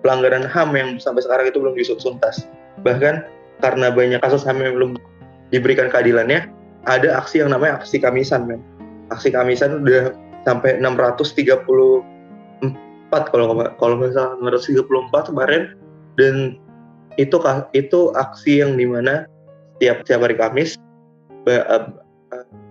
pelanggaran 0.01 0.44
HAM 0.44 0.74
yang 0.74 0.89
sampai 0.98 1.22
sekarang 1.24 1.48
itu 1.50 1.62
belum 1.62 1.77
diusut 1.77 2.01
tuntas. 2.01 2.50
Bahkan 2.82 3.24
karena 3.62 3.94
banyak 3.94 4.20
kasus 4.20 4.44
HAM 4.44 4.60
yang 4.60 4.75
belum 4.75 4.91
diberikan 5.53 5.88
keadilannya, 5.88 6.50
ada 6.89 7.22
aksi 7.22 7.46
yang 7.46 7.53
namanya 7.53 7.79
aksi 7.79 8.01
kamisan, 8.01 8.50
men. 8.50 8.62
Aksi 9.13 9.29
kamisan 9.29 9.86
udah 9.86 10.12
sampai 10.44 10.82
634 10.82 12.01
kalau 13.32 13.46
kalau 13.77 13.96
salah 14.12 14.36
634 14.41 15.29
kemarin 15.32 15.77
dan 16.17 16.58
itu 17.15 17.38
itu 17.72 18.00
aksi 18.17 18.60
yang 18.60 18.75
di 18.75 18.86
mana 18.89 19.29
setiap 19.77 20.03
setiap 20.03 20.22
hari 20.27 20.36
Kamis 20.36 20.75
eh, 21.48 21.63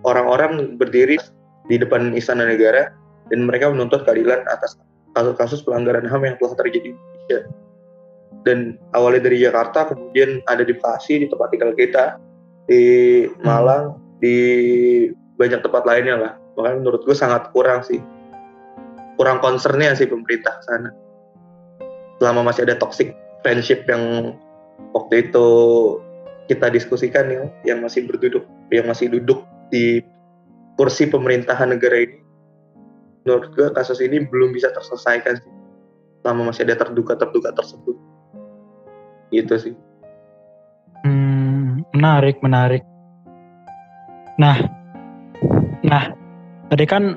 orang-orang 0.05 0.77
berdiri 0.77 1.17
di 1.65 1.75
depan 1.81 2.13
Istana 2.13 2.45
Negara 2.45 2.93
dan 3.33 3.49
mereka 3.49 3.73
menuntut 3.73 4.05
keadilan 4.05 4.45
atas 4.45 4.77
kasus-kasus 5.15 5.63
pelanggaran 5.63 6.05
HAM 6.05 6.27
yang 6.27 6.35
telah 6.37 6.53
terjadi 6.59 6.89
di 6.89 6.89
Indonesia. 6.93 7.39
Dan 8.45 8.77
awalnya 8.93 9.25
dari 9.25 9.41
Jakarta, 9.41 9.89
kemudian 9.89 10.45
ada 10.45 10.61
di 10.61 10.77
Bekasi, 10.77 11.25
di 11.25 11.27
tempat 11.31 11.49
tinggal 11.49 11.73
kita, 11.73 12.21
di 12.69 12.83
Malang, 13.41 13.97
di 14.21 14.37
banyak 15.41 15.65
tempat 15.65 15.83
lainnya 15.89 16.15
lah. 16.19 16.33
Makanya 16.53 16.77
menurut 16.85 17.01
gue 17.09 17.15
sangat 17.17 17.49
kurang 17.55 17.81
sih. 17.81 17.97
Kurang 19.17 19.41
concernnya 19.41 19.97
sih 19.97 20.05
pemerintah 20.05 20.61
sana. 20.61 20.93
Selama 22.21 22.51
masih 22.51 22.69
ada 22.69 22.77
toxic 22.77 23.17
friendship 23.41 23.87
yang 23.89 24.35
waktu 24.93 25.25
itu 25.25 25.47
kita 26.45 26.69
diskusikan 26.69 27.25
ya, 27.33 27.49
yang 27.65 27.81
masih 27.81 28.05
berduduk, 28.05 28.45
yang 28.69 28.85
masih 28.85 29.09
duduk 29.09 29.41
di 29.73 30.05
kursi 30.75 31.07
pemerintahan 31.07 31.71
negara 31.71 32.03
ini, 32.03 32.19
menurut 33.23 33.51
gue 33.55 33.67
kasus 33.73 33.99
ini 34.03 34.23
belum 34.23 34.51
bisa 34.51 34.71
terselesaikan 34.75 35.39
sih, 35.39 35.53
selama 36.21 36.51
masih 36.51 36.67
ada 36.67 36.85
terduga-terduga 36.85 37.55
tersebut. 37.55 37.95
Gitu 39.31 39.55
sih. 39.57 39.75
Hmm, 41.03 41.83
menarik, 41.95 42.39
menarik. 42.43 42.83
Nah, 44.35 44.59
nah, 45.81 46.11
tadi 46.67 46.85
kan 46.85 47.15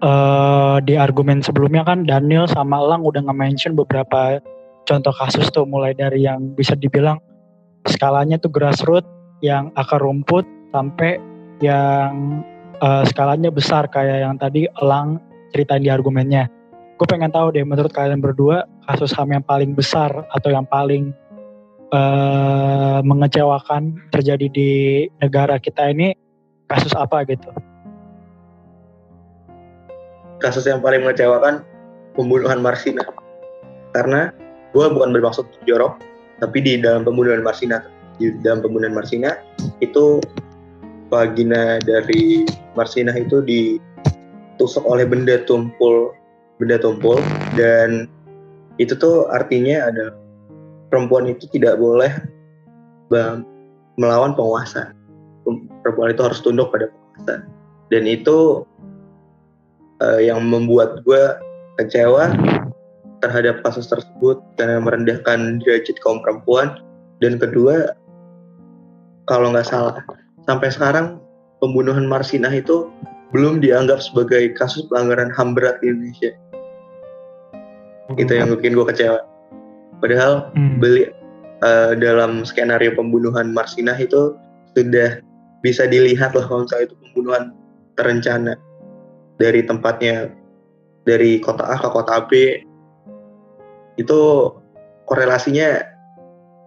uh, 0.00 0.76
di 0.80 0.96
argumen 0.96 1.44
sebelumnya 1.44 1.84
kan 1.84 2.08
Daniel 2.08 2.48
sama 2.48 2.80
Elang 2.80 3.04
udah 3.04 3.20
nge-mention 3.24 3.76
beberapa 3.76 4.40
contoh 4.88 5.12
kasus 5.16 5.48
tuh 5.52 5.64
mulai 5.68 5.96
dari 5.96 6.24
yang 6.24 6.52
bisa 6.56 6.76
dibilang 6.76 7.20
skalanya 7.88 8.40
tuh 8.40 8.52
grassroots 8.52 9.08
yang 9.44 9.68
akar 9.76 10.00
rumput 10.00 10.44
sampai 10.72 11.20
yang 11.60 12.40
uh, 12.80 13.02
skalanya 13.06 13.50
besar 13.52 13.86
kayak 13.90 14.24
yang 14.24 14.36
tadi 14.40 14.66
Elang 14.80 15.20
ceritain 15.54 15.82
di 15.82 15.90
argumennya. 15.90 16.50
Gue 16.94 17.06
pengen 17.10 17.30
tahu 17.34 17.50
deh 17.54 17.66
menurut 17.66 17.90
kalian 17.90 18.22
berdua 18.22 18.66
kasus 18.86 19.10
HAM 19.14 19.34
yang 19.34 19.44
paling 19.44 19.74
besar 19.74 20.10
atau 20.30 20.48
yang 20.50 20.66
paling 20.66 21.10
uh, 21.90 23.02
mengecewakan 23.02 23.98
terjadi 24.14 24.46
di 24.50 24.70
negara 25.18 25.58
kita 25.58 25.90
ini 25.90 26.14
kasus 26.70 26.94
apa 26.94 27.26
gitu? 27.26 27.50
Kasus 30.38 30.66
yang 30.66 30.82
paling 30.82 31.02
mengecewakan 31.02 31.66
pembunuhan 32.14 32.62
Marsina. 32.62 33.02
Karena 33.94 34.30
gue 34.74 34.86
bukan 34.90 35.14
bermaksud 35.14 35.46
jorok 35.66 35.98
tapi 36.42 36.58
di 36.62 36.82
dalam 36.82 37.06
pembunuhan 37.06 37.46
Marsina 37.46 37.86
di 38.18 38.30
dalam 38.42 38.62
pembunuhan 38.62 38.94
Marsina 38.94 39.38
itu 39.82 40.18
vagina 41.14 41.78
dari 41.78 42.42
Marsinah 42.74 43.14
itu 43.14 43.38
ditusuk 43.46 44.82
oleh 44.82 45.06
benda 45.06 45.38
tumpul 45.46 46.10
benda 46.58 46.82
tumpul. 46.82 47.22
Dan 47.54 48.10
itu 48.82 48.98
tuh 48.98 49.30
artinya 49.30 49.86
ada 49.86 50.10
perempuan 50.90 51.30
itu 51.30 51.46
tidak 51.54 51.78
boleh 51.78 52.10
melawan 53.94 54.34
penguasa. 54.34 54.90
Perempuan 55.86 56.10
itu 56.10 56.22
harus 56.26 56.42
tunduk 56.42 56.74
pada 56.74 56.90
penguasa. 56.90 57.46
Dan 57.94 58.10
itu 58.10 58.66
uh, 60.02 60.18
yang 60.18 60.42
membuat 60.42 61.06
gue 61.06 61.22
kecewa 61.78 62.34
terhadap 63.22 63.62
kasus 63.62 63.86
tersebut 63.86 64.42
karena 64.58 64.82
merendahkan 64.82 65.62
derajat 65.62 65.94
kaum 66.02 66.18
perempuan. 66.26 66.82
Dan 67.22 67.38
kedua 67.38 67.94
kalau 69.30 69.54
nggak 69.54 69.68
salah 69.68 70.02
sampai 70.44 70.68
sekarang 70.72 71.20
pembunuhan 71.60 72.04
Marsinah 72.04 72.52
itu 72.52 72.88
belum 73.32 73.58
dianggap 73.58 73.98
sebagai 73.98 74.54
kasus 74.54 74.86
pelanggaran 74.86 75.32
HAM 75.34 75.58
berat 75.58 75.82
di 75.82 75.90
Indonesia. 75.90 76.30
Itu 78.14 78.30
yang 78.30 78.54
bikin 78.54 78.76
gue 78.76 78.86
kecewa. 78.86 79.24
Padahal 79.98 80.52
hmm. 80.54 80.78
beli 80.78 81.08
uh, 81.64 81.96
dalam 81.96 82.44
skenario 82.44 82.92
pembunuhan 82.94 83.50
Marsinah 83.50 83.96
itu 83.96 84.36
sudah 84.76 85.18
bisa 85.64 85.88
dilihat 85.88 86.36
lah 86.36 86.44
kalau 86.44 86.68
misalnya 86.68 86.92
itu 86.92 86.96
pembunuhan 87.10 87.44
terencana. 87.96 88.54
Dari 89.34 89.66
tempatnya 89.66 90.30
dari 91.02 91.42
kota 91.42 91.66
A 91.66 91.74
ke 91.80 91.88
kota 91.90 92.22
B. 92.30 92.62
Itu 93.98 94.50
korelasinya 95.10 95.93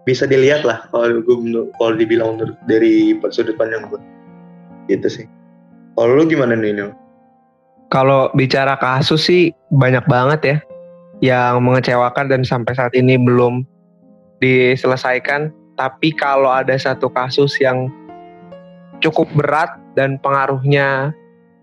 bisa 0.08 0.24
dilihat 0.24 0.64
lah 0.64 0.88
kalau 0.88 1.20
gue 1.20 1.36
kalau 1.76 1.92
dibilang 1.92 2.40
menurut 2.40 2.56
dari 2.64 3.12
sudut 3.28 3.52
pandang 3.60 3.92
gue 3.92 4.00
gitu 4.88 5.04
sih 5.04 5.28
kalau 5.98 6.14
lu 6.14 6.30
gimana 6.30 6.54
nih 6.54 6.78
Nino? 6.78 6.94
Kalau 7.90 8.30
bicara 8.30 8.78
kasus 8.78 9.26
sih 9.26 9.50
banyak 9.74 10.06
banget 10.06 10.40
ya 10.46 10.56
yang 11.18 11.58
mengecewakan 11.66 12.30
dan 12.30 12.46
sampai 12.46 12.78
saat 12.78 12.94
ini 12.94 13.18
belum 13.18 13.66
diselesaikan. 14.38 15.50
Tapi 15.74 16.14
kalau 16.14 16.54
ada 16.54 16.78
satu 16.78 17.10
kasus 17.10 17.58
yang 17.58 17.90
cukup 19.02 19.26
berat 19.34 19.74
dan 19.98 20.22
pengaruhnya 20.22 21.10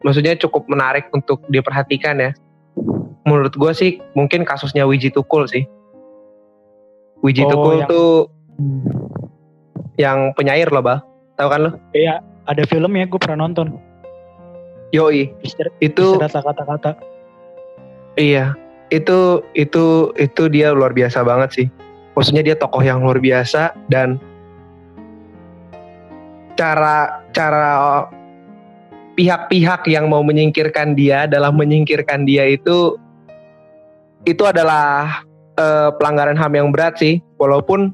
maksudnya 0.04 0.36
cukup 0.36 0.68
menarik 0.68 1.08
untuk 1.16 1.40
diperhatikan 1.48 2.20
ya. 2.20 2.32
Menurut 3.24 3.56
gue 3.56 3.72
sih 3.72 4.04
mungkin 4.20 4.44
kasusnya 4.44 4.84
Wiji 4.84 5.16
Tukul 5.16 5.48
sih. 5.48 5.64
Wiji 7.24 7.48
oh, 7.48 7.56
Tukul 7.56 7.76
yang... 7.80 7.88
tuh 7.88 8.35
yang 9.96 10.32
penyair 10.36 10.68
loh, 10.72 10.84
Bal. 10.84 11.00
Tahu 11.36 11.48
kan 11.52 11.60
lo? 11.68 11.72
Iya, 11.92 12.24
ada 12.48 12.64
film 12.68 12.92
ya 12.96 13.06
gue 13.08 13.20
pernah 13.20 13.48
nonton. 13.48 13.76
Yoi. 14.96 15.28
itu 15.84 16.06
kata-kata. 16.20 16.96
Iya, 18.16 18.56
itu 18.94 19.44
itu 19.58 20.16
itu 20.16 20.44
dia 20.48 20.72
luar 20.72 20.96
biasa 20.96 21.26
banget 21.28 21.50
sih. 21.52 21.68
Maksudnya 22.16 22.44
dia 22.48 22.56
tokoh 22.56 22.80
yang 22.80 23.04
luar 23.04 23.20
biasa 23.20 23.76
dan 23.92 24.16
cara 26.56 27.20
cara 27.36 28.08
pihak-pihak 29.20 29.88
yang 29.92 30.08
mau 30.08 30.24
menyingkirkan 30.24 30.96
dia 30.96 31.28
dalam 31.28 31.60
menyingkirkan 31.60 32.24
dia 32.24 32.48
itu 32.48 32.96
itu 34.24 34.44
adalah 34.48 35.24
uh, 35.60 35.92
pelanggaran 36.00 36.40
HAM 36.40 36.54
yang 36.56 36.70
berat 36.72 36.96
sih 37.00 37.20
walaupun 37.36 37.92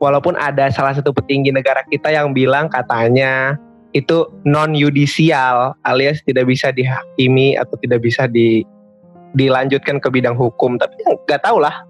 walaupun 0.00 0.34
ada 0.40 0.72
salah 0.72 0.96
satu 0.96 1.12
petinggi 1.12 1.52
negara 1.52 1.84
kita 1.92 2.10
yang 2.10 2.32
bilang 2.32 2.66
katanya 2.72 3.54
itu 3.92 4.26
non 4.48 4.72
yudisial 4.72 5.76
alias 5.84 6.24
tidak 6.24 6.48
bisa 6.48 6.72
dihakimi 6.72 7.54
atau 7.60 7.76
tidak 7.78 8.00
bisa 8.02 8.26
di 8.26 8.64
dilanjutkan 9.34 10.02
ke 10.02 10.08
bidang 10.10 10.34
hukum. 10.34 10.78
Tapi 10.80 10.94
nggak 11.04 11.42
tahu 11.42 11.62
lah. 11.62 11.86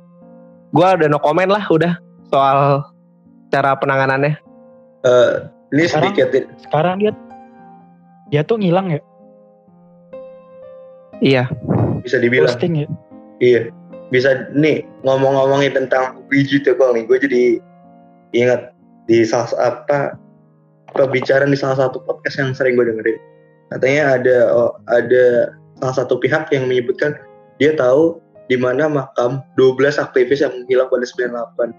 Gue 0.75 0.87
udah 0.87 1.09
no 1.09 1.18
comment 1.23 1.49
lah 1.49 1.64
udah 1.68 1.96
soal 2.29 2.85
cara 3.49 3.75
penanganannya. 3.77 4.37
Uh, 5.01 5.49
ini 5.73 5.88
sekarang, 5.88 6.12
sedikit 6.12 6.44
sekarang 6.68 6.94
dia 7.01 7.12
dia 8.29 8.42
tuh 8.44 8.61
ngilang 8.61 8.92
ya? 8.92 9.01
Iya. 11.20 11.44
Bisa 12.01 12.16
dibilang. 12.16 12.49
Posting 12.49 12.85
ya? 12.85 12.88
Iya. 13.40 13.62
Bisa 14.11 14.51
nih 14.57 14.83
ngomong-ngomongin 15.07 15.77
tentang 15.77 16.25
biji 16.33 16.64
tukul 16.64 16.96
nih. 16.96 17.05
Gue 17.07 17.18
jadi 17.20 17.42
ingat 18.37 18.77
di 19.11 19.27
salah 19.27 19.51
apa 19.59 20.14
pembicaraan 20.95 21.51
di 21.51 21.59
salah 21.59 21.88
satu 21.88 21.99
podcast 22.07 22.38
yang 22.38 22.55
sering 22.55 22.79
gue 22.79 22.87
dengerin. 22.87 23.19
Katanya 23.71 24.19
ada 24.19 24.37
oh, 24.51 24.73
ada 24.90 25.55
salah 25.79 25.97
satu 26.05 26.19
pihak 26.19 26.51
yang 26.51 26.66
menyebutkan 26.66 27.14
dia 27.62 27.75
tahu 27.75 28.19
di 28.51 28.59
mana 28.59 28.90
makam 28.90 29.47
12 29.55 30.03
aktivis 30.03 30.43
yang 30.43 30.51
menghilang 30.51 30.90
pada 30.90 31.07
98 31.07 31.71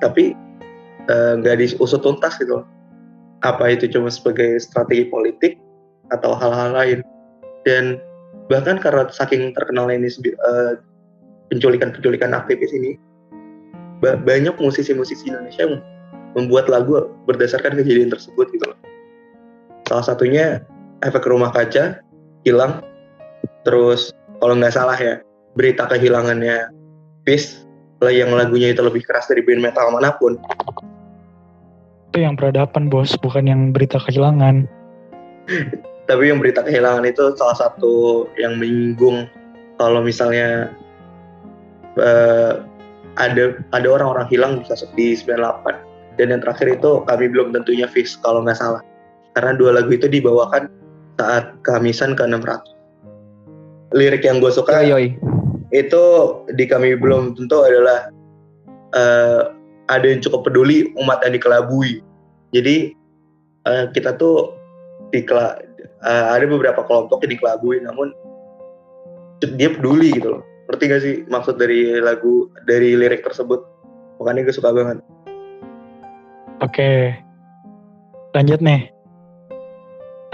tapi 0.00 0.32
eh, 1.12 1.32
nggak 1.36 1.54
uh, 1.54 1.58
diusut 1.60 2.00
tuntas 2.00 2.40
gitu 2.40 2.64
apa 3.44 3.64
itu 3.68 3.84
cuma 3.92 4.08
sebagai 4.08 4.56
strategi 4.56 5.04
politik 5.12 5.60
atau 6.10 6.32
hal-hal 6.32 6.72
lain. 6.72 6.98
Dan 7.68 8.00
bahkan 8.48 8.80
karena 8.80 9.08
saking 9.12 9.52
terkenalnya 9.52 10.04
ini 10.04 10.08
uh, 10.40 10.80
penculikan-penculikan 11.52 12.32
aktivis 12.32 12.72
ini 12.72 12.96
banyak 14.12 14.54
musisi-musisi 14.60 15.32
Indonesia 15.32 15.64
yang 15.64 15.80
membuat 16.36 16.68
lagu 16.68 17.08
berdasarkan 17.24 17.78
kejadian 17.80 18.12
tersebut 18.12 18.50
gitu 18.52 18.64
loh. 18.68 18.78
Salah 19.88 20.04
satunya 20.04 20.60
efek 21.00 21.24
rumah 21.24 21.54
kaca 21.54 22.04
hilang. 22.44 22.84
Terus 23.64 24.12
kalau 24.40 24.54
nggak 24.60 24.74
salah 24.76 24.96
ya 24.96 25.24
berita 25.56 25.88
kehilangannya 25.88 26.68
Peace 27.24 27.64
yang 28.04 28.36
lagunya 28.36 28.76
itu 28.76 28.84
lebih 28.84 29.00
keras 29.08 29.24
dari 29.32 29.40
band 29.40 29.64
metal 29.64 29.88
mana 29.88 30.12
pun. 30.20 30.36
Itu 32.12 32.20
yang 32.20 32.36
peradaban 32.36 32.92
bos 32.92 33.16
bukan 33.16 33.48
yang 33.48 33.72
berita 33.72 33.96
kehilangan. 33.96 34.68
Tapi 36.08 36.22
yang 36.28 36.36
berita 36.36 36.60
kehilangan 36.60 37.08
itu 37.08 37.32
salah 37.40 37.56
satu 37.56 38.28
yang 38.36 38.60
menyinggung 38.60 39.24
kalau 39.80 40.04
misalnya 40.04 40.68
uh, 41.96 42.60
ada 43.16 43.58
ada 43.70 43.88
orang-orang 43.88 44.26
hilang 44.30 44.52
di 44.94 45.14
98 45.14 46.18
dan 46.18 46.26
yang 46.30 46.40
terakhir 46.42 46.78
itu 46.78 47.02
kami 47.06 47.30
belum 47.30 47.54
tentunya 47.54 47.86
fix 47.90 48.18
kalau 48.22 48.42
nggak 48.42 48.58
salah 48.58 48.82
karena 49.34 49.54
dua 49.54 49.70
lagu 49.78 49.90
itu 49.90 50.06
dibawakan 50.06 50.70
saat 51.18 51.54
kehamisan 51.62 52.18
ke 52.18 52.22
600 52.26 52.74
lirik 53.94 54.26
yang 54.26 54.42
gue 54.42 54.50
suka 54.50 54.82
yoi. 54.82 55.14
itu 55.74 56.02
di 56.54 56.70
kami 56.70 56.94
belum 56.94 57.34
tentu 57.34 57.66
adalah 57.66 58.10
uh, 58.94 59.50
ada 59.90 60.06
yang 60.06 60.22
cukup 60.22 60.46
peduli 60.46 60.90
umat 61.02 61.20
yang 61.26 61.34
dikelabui. 61.34 61.98
Jadi 62.54 62.94
uh, 63.66 63.90
kita 63.90 64.14
tuh 64.14 64.54
dikela, 65.10 65.58
uh, 66.06 66.26
ada 66.30 66.46
beberapa 66.46 66.86
kelompok 66.86 67.26
yang 67.26 67.36
dikelabui, 67.36 67.82
namun 67.82 68.14
dia 69.58 69.74
peduli 69.74 70.14
gitu 70.14 70.38
loh. 70.38 70.42
Ngerti 70.70 70.84
gak 70.88 71.02
sih 71.02 71.14
maksud 71.28 71.60
dari 71.60 72.00
lagu 72.00 72.48
dari 72.64 72.96
lirik 72.96 73.24
tersebut? 73.24 73.60
Makanya 74.20 74.48
gue 74.48 74.54
suka 74.54 74.72
banget. 74.72 74.98
Oke, 76.62 77.12
lanjut 78.32 78.62
nih 78.62 78.94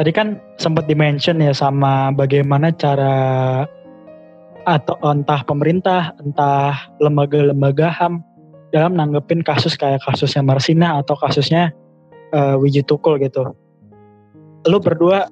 tadi 0.00 0.16
kan 0.16 0.40
sempat 0.56 0.88
dimention 0.88 1.44
ya 1.44 1.52
sama 1.52 2.08
bagaimana 2.16 2.72
cara 2.72 3.12
atau 4.64 4.96
entah 5.04 5.44
pemerintah, 5.44 6.16
entah 6.24 6.88
lembaga-lembaga 7.04 7.92
HAM 7.92 8.24
dalam 8.72 8.96
nanggepin 8.96 9.44
kasus 9.44 9.76
kayak 9.76 10.00
kasusnya 10.00 10.40
Marsina 10.40 10.96
atau 11.04 11.20
kasusnya 11.20 11.76
uh, 12.32 12.56
Wiji 12.56 12.80
Tukul 12.80 13.20
gitu. 13.20 13.52
Lu 14.64 14.80
berdua 14.80 15.28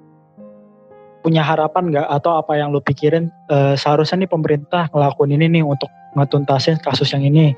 punya 1.29 1.45
harapan 1.45 1.93
nggak 1.93 2.09
atau 2.09 2.41
apa 2.41 2.57
yang 2.57 2.73
lu 2.73 2.81
pikirin 2.81 3.29
uh, 3.53 3.77
seharusnya 3.77 4.25
nih 4.25 4.33
pemerintah 4.33 4.89
ngelakuin 4.97 5.37
ini 5.37 5.61
nih 5.61 5.63
untuk 5.69 5.93
ngetuntasin 6.17 6.81
kasus 6.81 7.13
yang 7.13 7.21
ini 7.21 7.53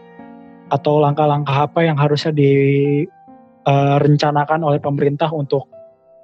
atau 0.75 0.99
langkah-langkah 0.99 1.71
apa 1.71 1.87
yang 1.87 1.95
harusnya 1.95 2.35
direncanakan 2.35 4.59
eh, 4.59 4.65
uh, 4.67 4.69
oleh 4.75 4.83
pemerintah 4.83 5.31
untuk 5.31 5.71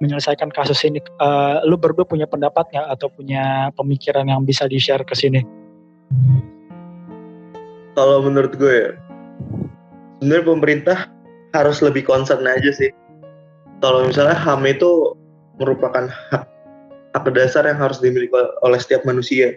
menyelesaikan 0.03 0.51
kasus 0.51 0.83
ini. 0.83 0.99
Uh, 1.23 1.63
lu 1.63 1.79
berdua 1.79 2.03
punya 2.03 2.27
pendapat 2.27 2.67
nggak 2.67 2.87
atau 2.99 3.07
punya 3.15 3.71
pemikiran 3.79 4.27
yang 4.27 4.43
bisa 4.43 4.67
di-share 4.67 5.07
ke 5.07 5.15
sini? 5.15 5.39
Kalau 7.95 8.27
menurut 8.27 8.59
gue 8.59 8.75
ya, 8.75 8.91
sebenarnya 10.19 10.45
pemerintah 10.45 11.07
harus 11.55 11.79
lebih 11.79 12.03
concern 12.03 12.43
aja 12.43 12.75
sih. 12.75 12.91
Kalau 13.79 14.03
misalnya 14.03 14.35
HAM 14.35 14.67
itu 14.67 15.15
merupakan 15.57 16.05
hak, 16.11 16.56
hak 17.15 17.27
dasar 17.31 17.63
yang 17.67 17.79
harus 17.79 18.01
dimiliki 18.03 18.33
oleh 18.63 18.79
setiap 18.79 19.03
manusia. 19.07 19.55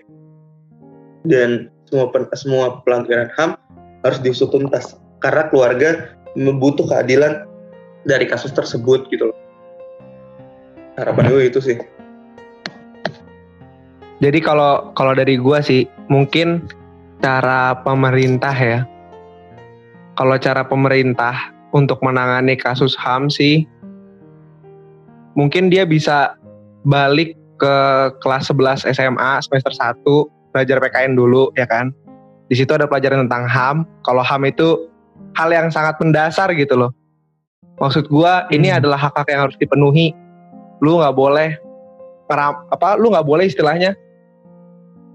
Dan 1.26 1.68
semua 1.90 2.08
semua 2.38 2.64
pelanggaran 2.86 3.28
HAM 3.34 3.50
harus 4.06 4.18
diusut 4.22 4.48
tuntas 4.54 4.96
karena 5.20 5.50
keluarga 5.52 6.16
membutuh 6.38 6.86
keadilan 6.88 7.44
dari 8.08 8.24
kasus 8.24 8.54
tersebut 8.54 9.10
gitu 9.12 9.28
loh 9.28 9.36
harapan 11.00 11.32
gue 11.32 11.44
itu 11.48 11.60
sih 11.60 11.78
Jadi 14.20 14.36
kalau 14.44 14.92
kalau 14.92 15.16
dari 15.16 15.40
gua 15.40 15.64
sih 15.64 15.88
mungkin 16.12 16.68
cara 17.24 17.72
pemerintah 17.80 18.52
ya. 18.52 18.84
Kalau 20.12 20.36
cara 20.36 20.60
pemerintah 20.60 21.32
untuk 21.72 22.04
menangani 22.04 22.52
kasus 22.52 22.92
HAM 23.00 23.32
sih 23.32 23.64
mungkin 25.32 25.72
dia 25.72 25.88
bisa 25.88 26.36
balik 26.84 27.32
ke 27.60 27.76
kelas 28.24 28.48
11 28.48 28.88
SMA 28.96 29.30
semester 29.44 29.72
1 29.76 30.00
belajar 30.50 30.80
PKN 30.80 31.12
dulu 31.14 31.52
ya 31.54 31.68
kan. 31.68 31.92
Di 32.50 32.58
situ 32.58 32.72
ada 32.74 32.88
pelajaran 32.90 33.28
tentang 33.28 33.46
HAM. 33.46 33.76
Kalau 34.02 34.24
HAM 34.24 34.48
itu 34.48 34.90
hal 35.38 35.52
yang 35.52 35.70
sangat 35.70 36.00
mendasar 36.02 36.50
gitu 36.56 36.74
loh. 36.74 36.90
Maksud 37.78 38.10
gua 38.10 38.48
ini 38.50 38.68
Hmm. 38.72 38.82
adalah 38.82 38.98
hak-hak 38.98 39.28
yang 39.30 39.46
harus 39.46 39.56
dipenuhi. 39.60 40.16
Lu 40.82 40.98
nggak 40.98 41.16
boleh 41.16 41.50
apa 42.30 42.94
lu 42.94 43.10
nggak 43.10 43.26
boleh 43.26 43.50
istilahnya 43.50 43.98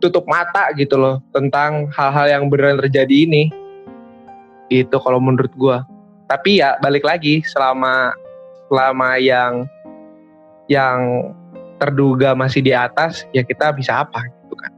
tutup 0.03 0.27
mata 0.27 0.67
gitu 0.75 0.99
loh 0.99 1.23
tentang 1.31 1.87
hal-hal 1.95 2.27
yang 2.27 2.43
beneran 2.51 2.75
terjadi 2.79 3.15
ini. 3.27 3.43
Itu 4.67 4.97
kalau 5.01 5.21
menurut 5.21 5.51
gua. 5.57 5.85
Tapi 6.25 6.59
ya 6.59 6.75
balik 6.81 7.05
lagi 7.05 7.45
selama 7.45 8.11
selama 8.67 9.21
yang 9.21 9.69
yang 10.65 11.31
terduga 11.77 12.31
masih 12.33 12.63
di 12.63 12.71
atas 12.71 13.27
ya 13.35 13.43
kita 13.43 13.75
bisa 13.75 14.03
apa 14.07 14.23
gitu 14.23 14.55
kan. 14.55 14.71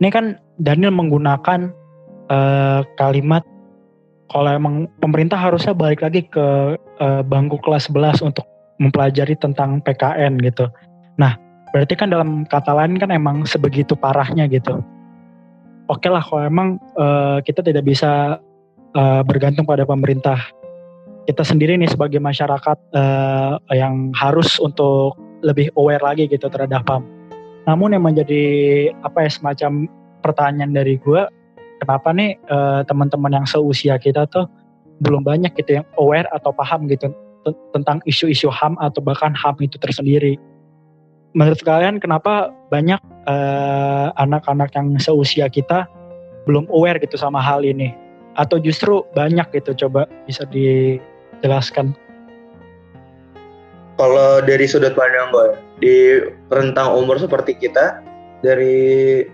Ini 0.00 0.08
kan 0.08 0.40
Daniel 0.56 0.96
menggunakan 0.96 1.68
eh, 2.32 2.80
kalimat 2.96 3.44
kalau 4.32 4.48
emang 4.48 4.88
pemerintah 5.04 5.36
harusnya 5.36 5.76
balik 5.76 6.00
lagi 6.00 6.24
ke 6.24 6.80
eh, 6.80 7.22
bangku 7.28 7.60
kelas 7.60 7.92
11 7.92 8.24
untuk 8.24 8.48
mempelajari 8.80 9.36
tentang 9.36 9.84
PKN 9.84 10.40
gitu. 10.40 10.72
Nah, 11.20 11.36
berarti 11.76 12.00
kan 12.00 12.08
dalam 12.08 12.48
kata 12.48 12.72
lain 12.72 12.96
kan 12.96 13.12
emang 13.12 13.44
sebegitu 13.44 13.92
parahnya 13.92 14.48
gitu. 14.48 14.80
Oke 15.92 16.08
lah 16.08 16.24
kalau 16.24 16.48
emang 16.48 16.80
eh, 16.96 17.44
kita 17.44 17.60
tidak 17.60 17.84
bisa 17.84 18.40
eh, 18.96 19.22
bergantung 19.28 19.68
pada 19.68 19.84
pemerintah. 19.84 20.40
Kita 21.30 21.46
sendiri 21.46 21.78
nih 21.78 21.86
sebagai 21.86 22.18
masyarakat 22.18 22.78
eh, 22.90 23.54
yang 23.78 24.10
harus 24.18 24.58
untuk 24.58 25.14
lebih 25.46 25.70
aware 25.78 26.02
lagi 26.02 26.26
gitu 26.26 26.50
terhadap 26.50 26.82
HAM. 26.90 27.06
Namun 27.70 27.94
yang 27.94 28.02
menjadi 28.02 28.42
apa 29.06 29.22
ya 29.22 29.30
semacam 29.30 29.86
pertanyaan 30.26 30.74
dari 30.74 30.98
gue, 30.98 31.22
kenapa 31.78 32.10
nih 32.10 32.34
eh, 32.34 32.82
teman-teman 32.82 33.30
yang 33.30 33.46
seusia 33.46 33.94
kita 34.02 34.26
tuh 34.26 34.50
belum 35.06 35.22
banyak 35.22 35.54
gitu 35.54 35.78
yang 35.78 35.86
aware 36.02 36.26
atau 36.34 36.50
paham 36.50 36.90
gitu 36.90 37.14
tentang 37.70 38.02
isu-isu 38.10 38.50
HAM 38.50 38.74
atau 38.82 38.98
bahkan 38.98 39.30
HAM 39.30 39.62
itu 39.62 39.78
tersendiri. 39.78 40.34
Menurut 41.38 41.62
kalian 41.62 42.02
kenapa 42.02 42.50
banyak 42.74 42.98
eh, 43.30 44.08
anak-anak 44.18 44.74
yang 44.74 44.98
seusia 44.98 45.46
kita 45.46 45.86
belum 46.50 46.66
aware 46.74 46.98
gitu 46.98 47.14
sama 47.14 47.38
hal 47.38 47.62
ini? 47.62 47.94
Atau 48.34 48.58
justru 48.58 49.06
banyak 49.14 49.46
gitu 49.54 49.86
coba 49.86 50.10
bisa 50.26 50.42
dijelaskan? 51.40 51.96
kalau 54.00 54.40
dari 54.40 54.64
sudut 54.64 54.96
pandang 54.96 55.28
gue 55.28 55.48
di 55.84 55.96
rentang 56.48 56.96
umur 56.96 57.20
seperti 57.20 57.52
kita 57.52 58.00
dari 58.40 59.28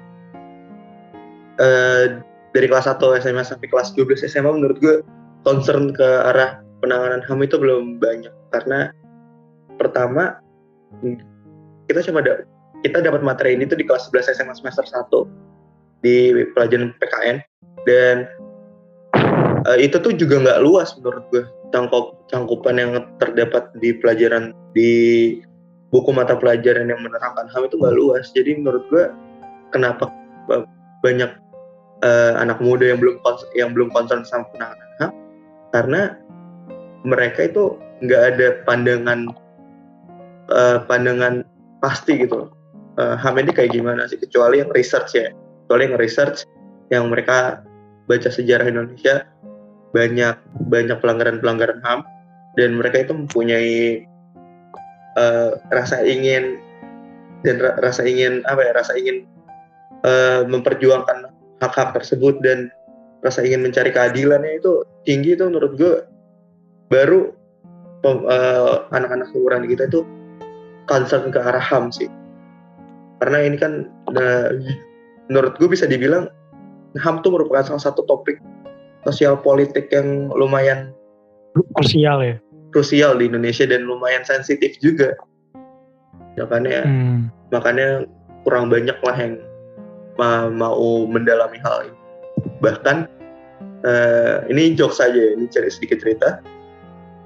eh, 1.63 2.05
dari 2.51 2.67
kelas 2.67 2.91
1 2.91 2.99
SMA 3.23 3.47
sampai 3.47 3.71
kelas 3.71 3.95
12 3.95 4.27
SMA 4.27 4.51
menurut 4.51 4.83
gue 4.83 5.07
concern 5.47 5.95
ke 5.95 6.03
arah 6.03 6.59
penanganan 6.83 7.23
HAM 7.23 7.47
itu 7.47 7.55
belum 7.63 8.03
banyak. 8.03 8.35
Karena 8.51 8.91
pertama 9.79 10.43
kita 11.87 12.03
cuma 12.11 12.27
ada 12.27 12.43
kita 12.83 12.99
dapat 13.07 13.23
materi 13.23 13.55
ini 13.55 13.71
tuh 13.71 13.79
di 13.79 13.87
kelas 13.87 14.11
11 14.11 14.35
SMA 14.35 14.55
semester 14.59 14.83
1 14.83 16.03
di 16.03 16.43
pelajaran 16.59 16.91
PKN 16.99 17.37
dan 17.87 18.27
eh, 19.71 19.79
itu 19.79 19.95
tuh 20.03 20.11
juga 20.11 20.43
nggak 20.43 20.59
luas 20.67 20.91
menurut 20.99 21.23
gue 21.31 21.47
cangkup 21.75 22.27
cangkupan 22.31 22.77
yang 22.79 22.91
terdapat 23.19 23.71
di 23.79 23.95
pelajaran 23.97 24.55
di 24.73 24.91
buku 25.91 26.11
mata 26.11 26.35
pelajaran 26.35 26.91
yang 26.91 27.01
menerangkan 27.03 27.47
HAM 27.51 27.71
itu 27.71 27.77
nggak 27.79 27.97
luas. 27.97 28.31
Jadi 28.35 28.59
menurut 28.59 28.85
gue 28.91 29.05
kenapa 29.71 30.11
ba- 30.51 30.67
banyak 31.03 31.31
eh, 32.05 32.33
anak 32.37 32.59
muda 32.61 32.93
yang 32.95 32.99
belum 33.01 33.17
yang 33.55 33.71
belum 33.73 33.89
concern 33.95 34.27
sama 34.27 34.47
penanganan 34.55 34.91
HAM? 35.01 35.13
Karena 35.75 36.01
mereka 37.07 37.47
itu 37.47 37.79
nggak 38.03 38.23
ada 38.35 38.47
pandangan 38.67 39.31
eh, 40.51 40.79
pandangan 40.87 41.47
pasti 41.81 42.27
gitu. 42.27 42.51
Eh, 42.97 43.15
HAM 43.19 43.39
ini 43.41 43.53
kayak 43.55 43.75
gimana 43.75 44.09
sih? 44.11 44.19
Kecuali 44.19 44.63
yang 44.63 44.71
research 44.75 45.15
ya. 45.15 45.31
Kecuali 45.67 45.83
yang 45.91 45.97
research 45.99 46.39
yang 46.91 47.11
mereka 47.11 47.63
baca 48.07 48.31
sejarah 48.31 48.71
Indonesia 48.71 49.27
banyak 49.97 50.37
banyak 50.69 51.01
pelanggaran-pelanggaran 51.01 51.81
HAM 51.81 52.05
dan 52.61 52.77
mereka 52.77 53.09
itu 53.09 53.17
mempunyai 53.17 54.05
eh, 55.17 55.51
rasa 55.73 56.05
ingin 56.05 56.61
dan 57.41 57.57
ra- 57.65 57.81
rasa 57.81 58.05
ingin 58.05 58.45
apa 58.45 58.61
ya 58.61 58.73
rasa 58.77 58.93
ingin 59.01 59.25
eh, 60.05 60.45
memperjuangkan 60.45 61.33
hak-hak 61.65 61.97
tersebut 61.97 62.45
dan 62.45 62.69
rasa 63.25 63.41
ingin 63.41 63.65
mencari 63.65 63.89
keadilannya 63.89 64.61
itu 64.61 64.85
tinggi 65.09 65.33
itu 65.33 65.49
menurut 65.49 65.73
gue 65.81 66.05
baru 66.93 67.33
eh, 68.05 68.75
anak-anak 68.93 69.33
seumuran 69.33 69.65
kita 69.65 69.89
itu 69.89 70.05
concern 70.87 71.33
ke 71.33 71.41
arah 71.41 71.63
HAM 71.63 71.91
sih. 71.91 72.13
Karena 73.25 73.49
ini 73.49 73.57
kan 73.57 73.89
eh, 74.13 74.77
menurut 75.33 75.57
gue 75.57 75.69
bisa 75.73 75.89
dibilang 75.89 76.29
HAM 77.01 77.25
tuh 77.25 77.33
merupakan 77.33 77.65
salah 77.65 77.83
satu 77.83 78.05
topik 78.05 78.39
sosial 79.07 79.39
politik 79.39 79.87
yang 79.89 80.29
lumayan 80.35 80.91
Krusial 81.79 82.19
ya. 82.21 82.37
krusial 82.69 83.17
di 83.17 83.31
Indonesia 83.31 83.65
dan 83.65 83.87
lumayan 83.87 84.21
sensitif 84.21 84.77
juga. 84.83 85.17
Makanya 86.37 86.85
Hmm. 86.85 87.33
makanya 87.49 88.05
kurang 88.45 88.69
banyak 88.69 88.99
lah 89.01 89.17
yang 89.17 89.41
ma- 90.21 90.53
mau 90.53 91.07
mendalami 91.07 91.57
hal 91.63 91.89
ini. 91.89 91.99
Bahkan 92.61 93.09
eh, 93.81 94.37
ini 94.51 94.75
jokes 94.75 94.99
saja, 94.99 95.15
ya, 95.15 95.33
ini 95.33 95.47
cerita 95.47 95.71
sedikit 95.71 95.99
cerita. 96.03 96.43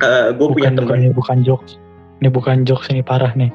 gue 0.01 0.47
punya 0.49 0.73
bukan, 0.73 0.77
bukan, 0.77 0.97
teman, 0.97 1.01
ini 1.01 1.11
bukan 1.11 1.39
jokes. 1.41 1.73
Ini 2.21 2.29
bukan 2.29 2.57
jokes 2.65 2.89
ini 2.89 3.01
parah 3.01 3.33
nih. 3.33 3.49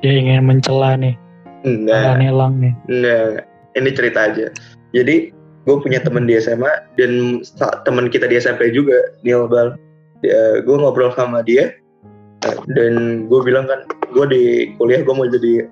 Dia 0.00 0.12
ingin 0.14 0.42
mencela 0.42 0.94
nih. 0.94 1.14
enggak, 1.62 2.18
Nah. 2.18 2.24
elang 2.24 2.54
nih. 2.58 2.72
enggak, 2.86 3.22
enggak. 3.26 3.44
ini 3.74 3.90
cerita 3.90 4.20
aja. 4.26 4.46
Jadi 4.90 5.16
gue 5.64 5.76
punya 5.80 6.00
teman 6.00 6.28
di 6.28 6.36
SMA 6.36 6.68
dan 7.00 7.40
teman 7.88 8.12
kita 8.12 8.28
di 8.28 8.36
SMP 8.36 8.68
juga, 8.72 9.12
Neil 9.24 9.48
Bal. 9.48 9.76
gue 10.64 10.76
ngobrol 10.80 11.12
sama 11.12 11.44
dia 11.44 11.76
eh, 12.48 12.56
dan 12.72 13.24
gue 13.28 13.40
bilang 13.44 13.68
kan, 13.68 13.84
gue 14.12 14.24
di 14.28 14.42
kuliah 14.80 15.04
gue 15.04 15.12
mau 15.12 15.28
jadi 15.28 15.68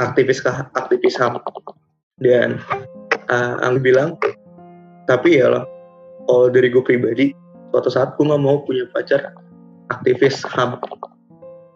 aktivis 0.00 0.40
kah- 0.40 0.68
aktivis 0.76 1.16
HAM. 1.20 1.40
Dan 2.18 2.58
uh, 3.30 3.54
Ang 3.62 3.84
bilang 3.84 4.16
tapi 5.06 5.40
ya 5.40 5.48
loh 5.48 5.64
kalau 6.28 6.48
dari 6.52 6.68
gue 6.68 6.82
pribadi 6.84 7.32
suatu 7.72 7.88
saat 7.88 8.16
gue 8.16 8.24
nggak 8.24 8.42
mau 8.42 8.60
punya 8.64 8.88
pacar 8.92 9.32
aktivis 9.92 10.44
HAM 10.48 10.80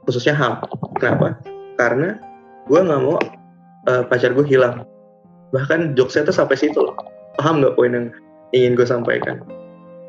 khususnya 0.08 0.32
HAM. 0.32 0.64
Kenapa? 0.96 1.36
Karena 1.76 2.16
gue 2.68 2.80
nggak 2.80 3.00
mau 3.04 3.16
uh, 3.88 4.02
pacar 4.08 4.32
gue 4.32 4.44
hilang. 4.48 4.84
Bahkan 5.52 5.92
jokesnya 5.96 6.32
tuh 6.32 6.36
sampai 6.36 6.56
situ 6.56 6.80
loh 6.80 7.11
paham 7.40 7.60
nggak 7.62 7.76
poin 7.76 7.92
yang 7.92 8.06
ingin 8.52 8.76
gue 8.76 8.86
sampaikan? 8.86 9.40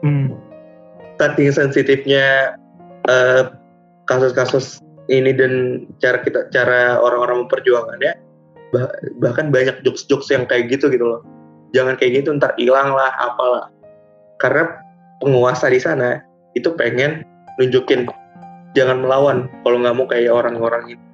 Hmm. 0.04 0.36
saking 1.22 1.56
sensitifnya 1.56 2.58
uh, 3.08 3.56
kasus-kasus 4.10 4.84
ini 5.08 5.32
dan 5.32 5.86
cara 6.04 6.20
kita 6.20 6.52
cara 6.52 7.00
orang-orang 7.00 7.48
memperjuangkannya 7.48 8.12
bah- 8.76 8.92
bahkan 9.24 9.48
banyak 9.54 9.80
jokes-jokes 9.88 10.28
yang 10.34 10.44
kayak 10.50 10.68
gitu 10.74 10.92
gitu 10.92 11.06
loh. 11.06 11.22
Jangan 11.72 11.96
kayak 11.96 12.26
gitu 12.26 12.36
ntar 12.36 12.52
hilang 12.60 12.92
lah 12.92 13.14
apalah. 13.24 13.72
Karena 14.42 14.76
penguasa 15.24 15.72
di 15.72 15.80
sana 15.80 16.20
itu 16.60 16.74
pengen 16.76 17.24
nunjukin 17.56 18.10
jangan 18.76 19.06
melawan 19.06 19.48
kalau 19.64 19.80
nggak 19.80 19.96
mau 19.96 20.10
kayak 20.10 20.34
orang-orang 20.34 20.98
itu 20.98 21.06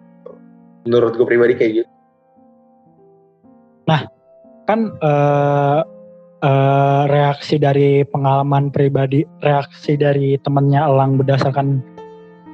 menurut 0.89 1.13
gue 1.13 1.27
pribadi 1.27 1.53
kayak 1.53 1.73
gitu. 1.83 1.91
Kan 4.69 4.93
eh, 5.01 5.81
eh, 6.43 7.03
reaksi 7.07 7.55
dari 7.59 8.03
pengalaman 8.07 8.71
pribadi, 8.71 9.23
reaksi 9.43 9.95
dari 9.99 10.35
temennya 10.39 10.87
Elang 10.87 11.19
berdasarkan 11.19 11.83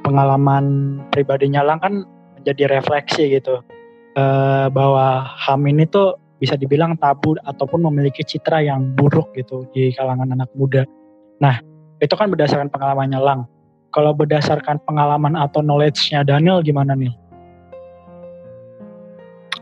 pengalaman 0.02 0.98
pribadinya 1.10 1.65
Elang 1.65 1.80
kan 1.82 1.93
menjadi 2.38 2.69
refleksi 2.69 3.30
gitu 3.34 3.62
Eh, 4.15 4.67
bahwa 4.71 5.28
HAM 5.28 5.67
ini 5.67 5.84
tuh 5.91 6.15
bisa 6.39 6.56
dibilang 6.56 6.95
tabu 6.95 7.36
ataupun 7.43 7.84
memiliki 7.91 8.24
citra 8.24 8.63
yang 8.63 8.95
buruk 8.95 9.36
gitu 9.36 9.67
di 9.76 9.91
kalangan 9.91 10.32
anak 10.32 10.48
muda. 10.56 10.88
Nah 11.43 11.60
itu 12.00 12.15
kan 12.15 12.32
berdasarkan 12.32 12.71
pengalamannya 12.71 13.19
Elang. 13.19 13.43
kalau 13.95 14.12
berdasarkan 14.12 14.76
pengalaman 14.84 15.39
atau 15.39 15.63
knowledge-nya 15.63 16.28
Daniel 16.28 16.60
gimana 16.60 17.00
nih? 17.00 17.15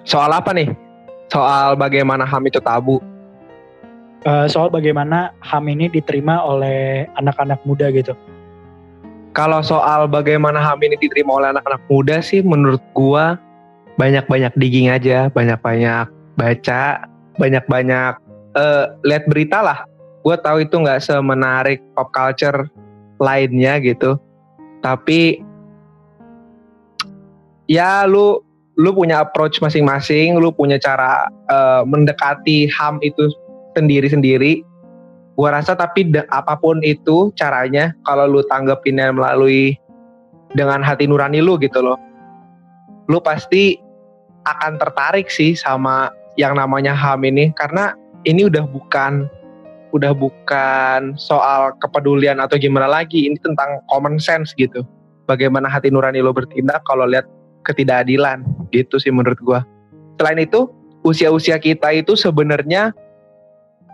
Soal 0.09 0.33
apa 0.33 0.49
nih? 0.57 0.73
Soal 1.29 1.77
bagaimana 1.77 2.25
HAM 2.25 2.49
itu 2.49 2.57
tabu. 2.57 2.97
Uh, 4.23 4.47
soal 4.47 4.71
bagaimana 4.71 5.36
HAM 5.43 5.67
ini 5.67 5.91
diterima 5.91 6.39
oleh 6.39 7.07
anak-anak 7.19 7.59
muda 7.67 7.91
gitu. 7.91 8.15
Kalau 9.36 9.59
soal 9.59 10.07
bagaimana 10.07 10.63
HAM 10.63 10.79
ini 10.88 10.95
diterima 10.95 11.43
oleh 11.43 11.51
anak-anak 11.51 11.83
muda 11.91 12.23
sih 12.23 12.39
menurut 12.39 12.79
gua 12.95 13.36
banyak-banyak 13.99 14.55
digging 14.55 14.88
aja, 14.88 15.27
banyak-banyak 15.27 16.07
baca, 16.39 16.83
banyak-banyak 17.36 18.13
uh, 18.55 18.95
lihat 19.03 19.27
berita 19.27 19.59
lah. 19.59 19.79
Gue 20.23 20.39
tahu 20.39 20.63
itu 20.63 20.79
nggak 20.79 21.03
semenarik 21.03 21.83
pop 21.91 22.07
culture 22.15 22.71
lainnya 23.19 23.79
gitu 23.83 24.15
tapi 24.83 25.39
ya 27.71 28.03
lu 28.03 28.43
lu 28.75 28.91
punya 28.91 29.23
approach 29.23 29.63
masing-masing 29.63 30.36
lu 30.36 30.51
punya 30.51 30.75
cara 30.75 31.31
uh, 31.47 31.88
mendekati 31.88 32.67
ham 32.67 32.99
itu 32.99 33.31
sendiri-sendiri 33.73 34.65
gua 35.33 35.57
rasa 35.57 35.73
tapi 35.73 36.09
de, 36.09 36.21
apa 36.29 36.57
pun 36.57 36.79
itu 36.86 37.33
caranya 37.33 37.93
kalau 38.05 38.29
lu 38.29 38.41
tanggepinnya 38.45 39.09
melalui 39.09 39.77
dengan 40.53 40.86
hati 40.86 41.09
nurani 41.09 41.41
lu 41.41 41.57
gitu 41.57 41.81
loh 41.81 41.97
lu 43.09 43.19
pasti 43.19 43.75
akan 44.43 44.79
tertarik 44.79 45.31
sih 45.31 45.55
sama 45.55 46.12
yang 46.36 46.57
namanya 46.57 46.91
ham 46.95 47.23
ini. 47.23 47.51
Karena 47.55 47.95
ini 48.27 48.47
udah 48.47 48.63
bukan 48.67 49.27
udah 49.93 50.09
bukan 50.15 51.13
soal 51.21 51.75
kepedulian 51.79 52.41
atau 52.41 52.57
gimana 52.59 52.89
lagi. 52.89 53.29
Ini 53.29 53.38
tentang 53.39 53.83
common 53.91 54.17
sense 54.19 54.51
gitu. 54.57 54.83
Bagaimana 55.29 55.71
hati 55.71 55.88
nurani 55.88 56.19
lo 56.19 56.36
bertindak 56.36 56.83
kalau 56.83 57.07
lihat 57.07 57.23
ketidakadilan 57.63 58.43
gitu 58.75 58.99
sih 58.99 59.13
menurut 59.13 59.39
gua. 59.39 59.63
Selain 60.19 60.39
itu 60.43 60.67
usia-usia 61.07 61.59
kita 61.59 61.95
itu 61.95 62.15
sebenarnya 62.15 62.91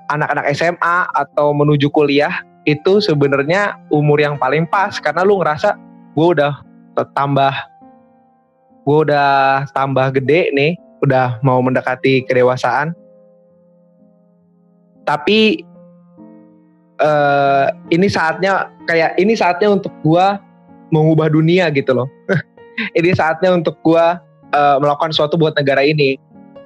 anak-anak 0.10 0.46
SMA 0.58 0.98
atau 1.14 1.54
menuju 1.54 1.88
kuliah 1.94 2.42
itu 2.68 3.00
sebenarnya 3.00 3.80
umur 3.94 4.20
yang 4.20 4.36
paling 4.36 4.68
pas 4.68 4.98
karena 5.00 5.24
lu 5.24 5.40
ngerasa 5.40 5.78
gue 6.14 6.28
udah 6.38 6.54
tambah 7.16 7.54
gue 8.84 8.98
udah 9.10 9.66
tambah 9.72 10.12
gede 10.18 10.52
nih 10.52 10.74
udah 11.06 11.40
mau 11.46 11.64
mendekati 11.64 12.28
kedewasaan 12.28 12.92
tapi 15.08 15.66
uh, 17.02 17.74
ini 17.90 18.08
saatnya 18.12 18.70
kayak 18.86 19.18
ini 19.18 19.34
saatnya 19.34 19.74
untuk 19.74 19.92
gua 20.04 20.38
mengubah 20.94 21.32
dunia 21.32 21.72
gitu 21.74 21.96
loh. 21.96 22.08
ini 23.00 23.10
saatnya 23.16 23.56
untuk 23.56 23.80
gua 23.82 24.22
uh, 24.54 24.78
melakukan 24.78 25.16
sesuatu 25.16 25.40
buat 25.40 25.56
negara 25.58 25.82
ini. 25.82 26.20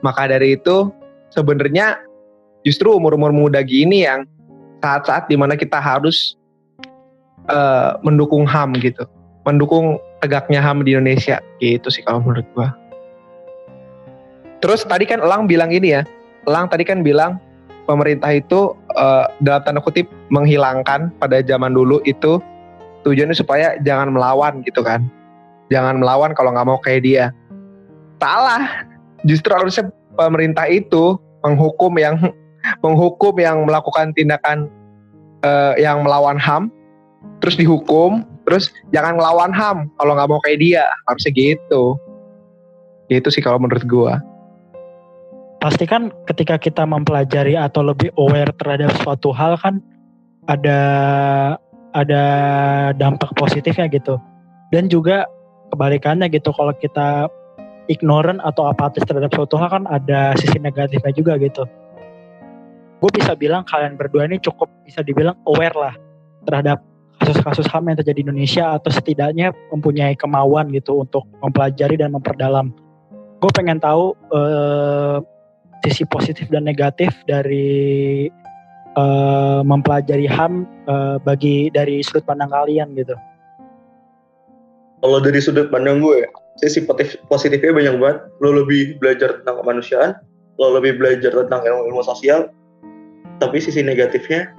Maka 0.03 0.27
dari 0.27 0.59
itu 0.59 0.91
sebenarnya 1.31 1.95
justru 2.63 2.95
umur-umur 2.95 3.31
muda 3.31 3.59
gini 3.63 4.07
yang 4.07 4.27
saat-saat 4.83 5.31
di 5.31 5.39
mana 5.39 5.55
kita 5.55 5.79
harus 5.79 6.35
uh, 7.47 7.95
mendukung 8.03 8.43
HAM 8.43 8.75
gitu, 8.79 9.07
mendukung 9.47 9.99
tegaknya 10.19 10.59
HAM 10.59 10.83
di 10.83 10.95
Indonesia. 10.95 11.39
Gitu 11.59 11.87
sih 11.87 12.03
kalau 12.03 12.23
menurut 12.23 12.47
gua. 12.55 12.75
Terus 14.63 14.87
tadi 14.87 15.03
kan 15.03 15.19
Elang 15.19 15.47
bilang 15.47 15.71
ini 15.71 15.99
ya, 15.99 16.01
Elang 16.47 16.71
tadi 16.71 16.87
kan 16.87 17.03
bilang 17.03 17.39
pemerintah 17.83 18.31
itu 18.31 18.75
uh, 18.95 19.27
dalam 19.43 19.63
tanda 19.63 19.83
kutip 19.83 20.07
menghilangkan 20.31 21.11
pada 21.19 21.43
zaman 21.43 21.75
dulu 21.75 21.99
itu 22.07 22.39
tujuannya 23.03 23.35
supaya 23.35 23.75
jangan 23.83 24.11
melawan 24.11 24.63
gitu 24.63 24.79
kan. 24.83 25.03
Jangan 25.71 25.99
melawan 25.99 26.31
kalau 26.35 26.55
nggak 26.55 26.67
mau 26.67 26.79
kayak 26.79 27.03
dia. 27.03 27.25
Salah. 28.19 28.87
Justru 29.23 29.55
harusnya 29.55 29.87
pemerintah 30.19 30.67
itu 30.67 31.15
menghukum 31.43 31.95
yang 31.99 32.19
menghukum 32.79 33.35
yang 33.39 33.67
melakukan 33.67 34.15
tindakan 34.15 34.71
uh, 35.43 35.75
yang 35.75 36.01
melawan 36.01 36.39
ham 36.39 36.71
terus 37.43 37.59
dihukum 37.59 38.23
terus 38.43 38.71
jangan 38.91 39.15
melawan 39.15 39.51
ham. 39.55 39.87
Kalau 39.99 40.15
nggak 40.15 40.29
mau 40.31 40.39
kayak 40.43 40.59
dia 40.59 40.83
harusnya 41.07 41.31
gitu. 41.31 41.95
Gitu 43.07 43.27
sih 43.31 43.43
kalau 43.43 43.59
menurut 43.59 43.83
gua. 43.87 44.19
Pasti 45.63 45.87
kan 45.87 46.11
ketika 46.27 46.59
kita 46.59 46.83
mempelajari 46.83 47.55
atau 47.55 47.87
lebih 47.87 48.11
aware 48.19 48.51
terhadap 48.59 48.91
suatu 48.99 49.31
hal 49.31 49.55
kan 49.59 49.79
ada 50.51 50.79
ada 51.95 52.23
dampak 52.99 53.31
positifnya 53.39 53.87
gitu. 53.87 54.19
Dan 54.75 54.91
juga 54.91 55.23
kebalikannya 55.71 56.27
gitu 56.31 56.51
kalau 56.51 56.75
kita 56.75 57.31
ignorant 57.87 58.43
atau 58.43 58.67
apatis 58.67 59.03
terhadap 59.07 59.31
suatu 59.31 59.55
hal 59.55 59.71
kan 59.71 59.83
ada 59.87 60.35
sisi 60.39 60.59
negatifnya 60.59 61.11
juga 61.15 61.35
gitu 61.39 61.63
gue 63.03 63.11
bisa 63.11 63.35
bilang 63.35 63.67
kalian 63.67 63.99
berdua 63.99 64.23
ini 64.31 64.39
cukup 64.39 64.71
bisa 64.87 65.03
dibilang 65.03 65.35
aware 65.43 65.75
lah 65.75 65.95
terhadap 66.47 66.79
kasus-kasus 67.19 67.67
HAM 67.67 67.91
yang 67.91 67.99
terjadi 67.99 68.23
di 68.23 68.23
Indonesia 68.31 68.79
atau 68.79 68.87
setidaknya 68.87 69.51
mempunyai 69.75 70.15
kemauan 70.15 70.71
gitu 70.71 71.03
untuk 71.03 71.27
mempelajari 71.43 71.99
dan 71.99 72.15
memperdalam 72.15 72.71
gue 73.43 73.51
pengen 73.51 73.83
tahu 73.83 74.15
eh, 74.31 75.19
sisi 75.83 76.07
positif 76.07 76.47
dan 76.47 76.63
negatif 76.63 77.11
dari 77.27 78.31
uh, 78.95 79.61
mempelajari 79.67 80.25
HAM 80.31 80.63
uh, 80.87 81.19
bagi 81.19 81.67
dari 81.75 81.99
sudut 81.99 82.23
pandang 82.23 82.49
kalian 82.49 82.95
gitu? 82.95 83.15
Kalau 85.03 85.19
dari 85.19 85.43
sudut 85.43 85.67
pandang 85.67 85.99
gue, 85.99 86.23
sisi 86.63 86.87
positifnya 87.27 87.75
banyak 87.75 87.95
banget. 87.99 88.17
Lo 88.39 88.55
lebih 88.55 88.95
belajar 89.03 89.43
tentang 89.43 89.59
kemanusiaan, 89.59 90.11
lo 90.55 90.79
lebih 90.79 90.95
belajar 90.95 91.35
tentang 91.35 91.61
ilmu, 91.67 91.91
ilmu 91.91 92.01
sosial, 92.07 92.47
tapi 93.39 93.57
sisi 93.61 93.81
negatifnya 93.81 94.51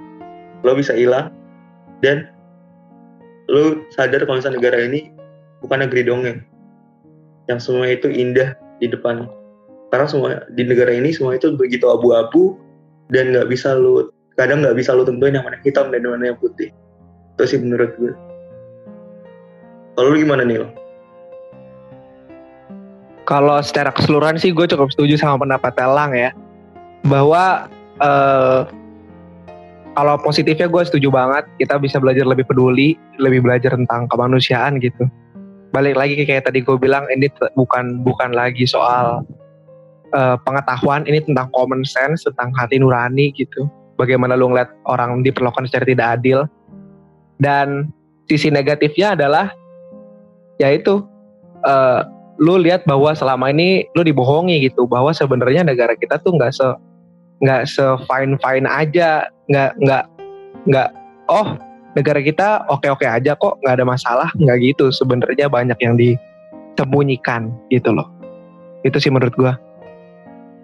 lo 0.64 0.74
bisa 0.74 0.96
hilang. 0.96 1.30
Dan 2.02 2.28
lo 3.50 3.84
sadar 3.94 4.24
kalau 4.24 4.40
misalnya 4.40 4.58
negara 4.60 4.78
ini 4.84 5.12
bukan 5.60 5.84
negeri 5.84 6.02
dongeng. 6.06 6.38
Yang 7.46 7.60
semua 7.68 7.86
itu 7.92 8.08
indah 8.08 8.56
di 8.80 8.88
depan. 8.88 9.28
Karena 9.92 10.06
semua 10.10 10.42
di 10.52 10.64
negara 10.66 10.90
ini 10.90 11.14
semua 11.14 11.38
itu 11.38 11.54
begitu 11.54 11.86
abu-abu 11.86 12.58
dan 13.12 13.30
nggak 13.30 13.46
bisa 13.46 13.76
lu 13.76 14.10
kadang 14.34 14.64
nggak 14.64 14.74
bisa 14.74 14.90
lu 14.96 15.06
tentuin 15.06 15.36
yang 15.36 15.46
mana 15.46 15.60
hitam 15.62 15.92
dan 15.92 16.02
mana 16.02 16.34
yang 16.34 16.38
putih. 16.40 16.72
Itu 17.38 17.44
sih 17.46 17.58
menurut 17.60 17.94
gue. 18.00 18.12
Kalau 19.94 20.10
lu 20.10 20.18
gimana 20.18 20.42
nih 20.42 20.66
kalau 23.24 23.56
secara 23.64 23.88
keseluruhan 23.92 24.36
sih 24.36 24.52
gue 24.52 24.68
cukup 24.68 24.92
setuju 24.92 25.16
sama 25.16 25.40
pendapat 25.40 25.72
Telang 25.74 26.12
ya. 26.12 26.30
Bahwa 27.04 27.68
uh, 28.00 28.66
kalau 29.94 30.18
positifnya 30.18 30.66
gue 30.66 30.82
setuju 30.82 31.08
banget. 31.10 31.46
Kita 31.62 31.78
bisa 31.78 32.02
belajar 32.02 32.26
lebih 32.26 32.44
peduli 32.46 32.98
lebih 33.22 33.46
belajar 33.46 33.78
tentang 33.78 34.10
kemanusiaan 34.10 34.82
gitu. 34.82 35.06
Balik 35.70 35.94
lagi 35.98 36.18
kayak 36.22 36.50
tadi 36.50 36.62
gue 36.62 36.74
bilang 36.78 37.06
ini 37.10 37.30
bukan 37.54 38.02
bukan 38.02 38.34
lagi 38.34 38.66
soal 38.66 39.22
uh, 40.14 40.36
pengetahuan. 40.42 41.06
Ini 41.06 41.22
tentang 41.22 41.50
common 41.54 41.86
sense 41.86 42.26
tentang 42.26 42.50
hati 42.58 42.82
nurani 42.82 43.30
gitu. 43.34 43.70
Bagaimana 43.94 44.34
lu 44.34 44.50
ngeliat 44.50 44.74
orang 44.90 45.22
diperlakukan 45.22 45.70
secara 45.70 45.86
tidak 45.86 46.08
adil. 46.18 46.38
Dan 47.38 47.90
sisi 48.26 48.50
negatifnya 48.50 49.14
adalah 49.14 49.50
yaitu 50.58 51.02
uh, 51.66 52.02
lu 52.42 52.58
lihat 52.58 52.82
bahwa 52.82 53.14
selama 53.14 53.50
ini 53.54 53.86
lu 53.94 54.02
dibohongi 54.02 54.66
gitu. 54.66 54.90
Bahwa 54.90 55.14
sebenarnya 55.14 55.62
negara 55.62 55.94
kita 55.94 56.18
tuh 56.18 56.34
nggak 56.34 56.50
se 56.50 56.66
nggak 57.44 57.68
se 57.68 57.84
fine 58.08 58.40
fine 58.40 58.64
aja 58.64 59.28
nggak 59.52 59.76
nggak 59.84 60.04
nggak 60.64 60.88
oh 61.28 61.60
negara 61.92 62.24
kita 62.24 62.64
oke 62.72 62.88
oke 62.88 63.04
aja 63.04 63.36
kok 63.36 63.60
nggak 63.60 63.74
ada 63.78 63.86
masalah 63.86 64.28
nggak 64.40 64.58
gitu 64.64 64.88
sebenarnya 64.88 65.46
banyak 65.46 65.76
yang 65.84 65.94
disembunyikan 66.00 67.52
gitu 67.68 67.92
loh 67.92 68.08
itu 68.82 68.96
sih 68.96 69.12
menurut 69.12 69.36
gua 69.36 69.54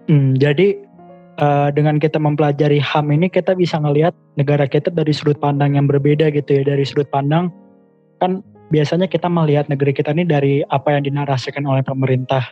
Hmm, 0.09 0.33
jadi 0.35 0.75
uh, 1.39 1.71
dengan 1.71 1.95
kita 1.95 2.17
mempelajari 2.17 2.81
HAM 2.81 3.13
ini 3.13 3.29
kita 3.29 3.53
bisa 3.53 3.77
ngelihat 3.77 4.11
negara 4.35 4.65
kita 4.65 4.89
dari 4.89 5.15
sudut 5.15 5.39
pandang 5.39 5.79
yang 5.79 5.85
berbeda 5.85 6.27
gitu 6.33 6.61
ya. 6.61 6.63
Dari 6.65 6.83
sudut 6.83 7.07
pandang 7.07 7.53
kan 8.17 8.41
biasanya 8.73 9.05
kita 9.05 9.31
melihat 9.31 9.71
negeri 9.71 9.95
kita 9.95 10.11
ini 10.15 10.27
dari 10.27 10.67
apa 10.67 10.97
yang 10.97 11.05
dinarasikan 11.05 11.63
oleh 11.63 11.85
pemerintah. 11.85 12.43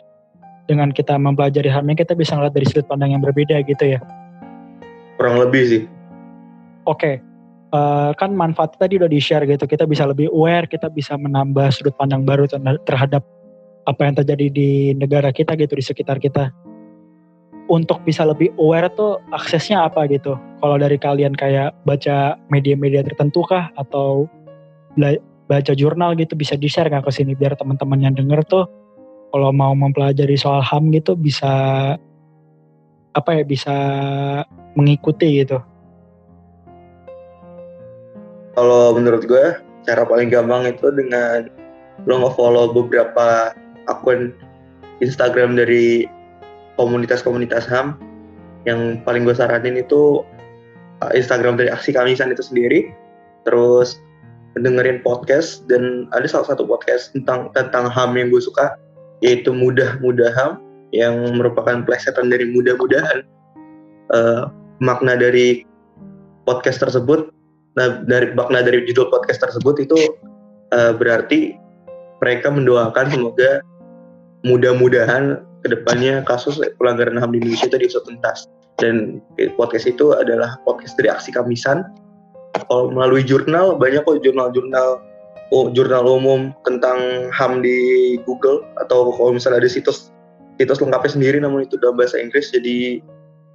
Dengan 0.69 0.93
kita 0.93 1.17
mempelajari 1.17 1.65
HAM 1.65 1.89
ini 1.89 1.97
kita 1.97 2.13
bisa 2.13 2.37
ngelihat 2.37 2.53
dari 2.53 2.67
sudut 2.69 2.85
pandang 2.85 3.17
yang 3.17 3.19
berbeda 3.25 3.59
gitu 3.65 3.97
ya. 3.97 3.99
Kurang 5.19 5.35
lebih 5.43 5.63
sih. 5.67 5.81
Oke. 6.87 6.95
Okay. 6.95 7.15
Uh, 7.69 8.09
eh, 8.09 8.11
kan 8.17 8.33
manfaat 8.33 8.79
tadi 8.79 8.95
udah 8.97 9.11
di-share 9.11 9.43
gitu. 9.43 9.67
Kita 9.67 9.83
bisa 9.83 10.07
lebih 10.07 10.31
aware, 10.31 10.65
kita 10.65 10.87
bisa 10.87 11.19
menambah 11.19 11.69
sudut 11.75 11.93
pandang 11.99 12.23
baru 12.23 12.47
terhadap 12.87 13.21
apa 13.83 14.01
yang 14.07 14.15
terjadi 14.15 14.47
di 14.47 14.69
negara 14.95 15.29
kita 15.29 15.53
gitu, 15.59 15.75
di 15.75 15.83
sekitar 15.83 16.17
kita 16.17 16.49
untuk 17.69 18.01
bisa 18.01 18.25
lebih 18.25 18.49
aware 18.57 18.89
tuh 18.95 19.21
aksesnya 19.29 19.85
apa 19.85 20.09
gitu? 20.09 20.33
Kalau 20.63 20.75
dari 20.81 20.97
kalian 20.97 21.37
kayak 21.37 21.77
baca 21.85 22.39
media-media 22.49 23.05
tertentu 23.05 23.45
kah 23.45 23.69
atau 23.77 24.25
baca 25.49 25.73
jurnal 25.77 26.17
gitu 26.17 26.33
bisa 26.33 26.57
di 26.57 26.65
share 26.65 26.89
nggak 26.89 27.05
ke 27.05 27.11
sini 27.13 27.37
biar 27.37 27.53
teman-teman 27.57 28.01
yang 28.01 28.13
denger 28.17 28.41
tuh 28.45 28.65
kalau 29.29 29.53
mau 29.53 29.73
mempelajari 29.77 30.37
soal 30.37 30.61
ham 30.65 30.89
gitu 30.89 31.13
bisa 31.13 31.49
apa 33.13 33.41
ya 33.41 33.43
bisa 33.43 33.75
mengikuti 34.77 35.41
gitu. 35.41 35.59
Kalau 38.53 38.93
menurut 38.93 39.23
gue 39.25 39.55
cara 39.87 40.03
paling 40.03 40.29
gampang 40.29 40.67
itu 40.67 40.91
dengan 40.93 41.47
lo 42.05 42.27
nge-follow 42.27 42.75
beberapa 42.75 43.55
akun 43.87 44.35
Instagram 44.99 45.55
dari 45.55 46.05
komunitas-komunitas 46.75 47.67
HAM 47.67 47.95
yang 48.67 48.99
paling 49.07 49.23
gue 49.23 49.35
saranin 49.35 49.79
itu 49.79 50.23
uh, 51.03 51.11
Instagram 51.15 51.55
dari 51.55 51.71
Aksi 51.71 51.95
Kamisan 51.95 52.31
itu 52.31 52.43
sendiri. 52.43 52.91
Terus 53.47 53.99
dengerin 54.59 54.99
podcast 55.05 55.63
dan 55.71 56.11
ada 56.11 56.27
salah 56.27 56.51
satu 56.51 56.67
podcast 56.67 57.15
tentang 57.15 57.47
tentang 57.55 57.87
HAM 57.87 58.19
yang 58.19 58.27
gue 58.29 58.43
suka 58.43 58.75
yaitu 59.23 59.55
Mudah 59.55 59.99
Mudah 60.03 60.31
HAM 60.35 60.68
yang 60.95 61.37
merupakan 61.37 61.85
plesetan 61.85 62.33
dari 62.33 62.49
mudah-mudahan 62.49 63.25
uh, 64.13 64.49
makna 64.81 65.17
dari 65.19 65.65
podcast 66.45 66.81
tersebut 66.81 67.29
nah 67.77 68.01
dari 68.09 68.33
makna 68.33 68.65
dari 68.65 68.83
judul 68.89 69.13
podcast 69.13 69.45
tersebut 69.45 69.85
itu 69.85 69.97
uh, 70.73 70.93
berarti 70.97 71.55
mereka 72.19 72.51
mendoakan 72.51 73.07
semoga 73.13 73.63
mudah-mudahan 74.43 75.43
ke 75.63 75.67
depannya 75.71 76.23
kasus 76.23 76.59
pelanggaran 76.79 77.19
HAM 77.19 77.35
di 77.35 77.43
Indonesia 77.43 77.67
itu 77.67 77.77
diusut 77.79 78.03
tuntas. 78.07 78.47
Dan 78.79 79.19
podcast 79.59 79.91
itu 79.91 80.15
adalah 80.15 80.55
podcast 80.63 80.95
dari 80.95 81.11
aksi 81.11 81.35
Kamisan. 81.35 81.83
Kalau 82.55 82.91
melalui 82.91 83.27
jurnal 83.27 83.75
banyak 83.75 84.07
kok 84.07 84.23
jurnal-jurnal 84.23 85.03
oh, 85.51 85.67
jurnal 85.75 86.07
umum 86.07 86.55
tentang 86.63 87.27
HAM 87.35 87.59
di 87.59 87.77
Google 88.23 88.63
atau 88.79 89.11
kalau 89.11 89.35
misalnya 89.35 89.67
ada 89.67 89.71
situs 89.71 90.15
situs 90.59 90.83
lengkapnya 90.83 91.15
sendiri 91.15 91.37
namun 91.39 91.63
itu 91.63 91.79
dalam 91.79 91.95
bahasa 91.95 92.19
Inggris 92.19 92.51
jadi 92.51 92.99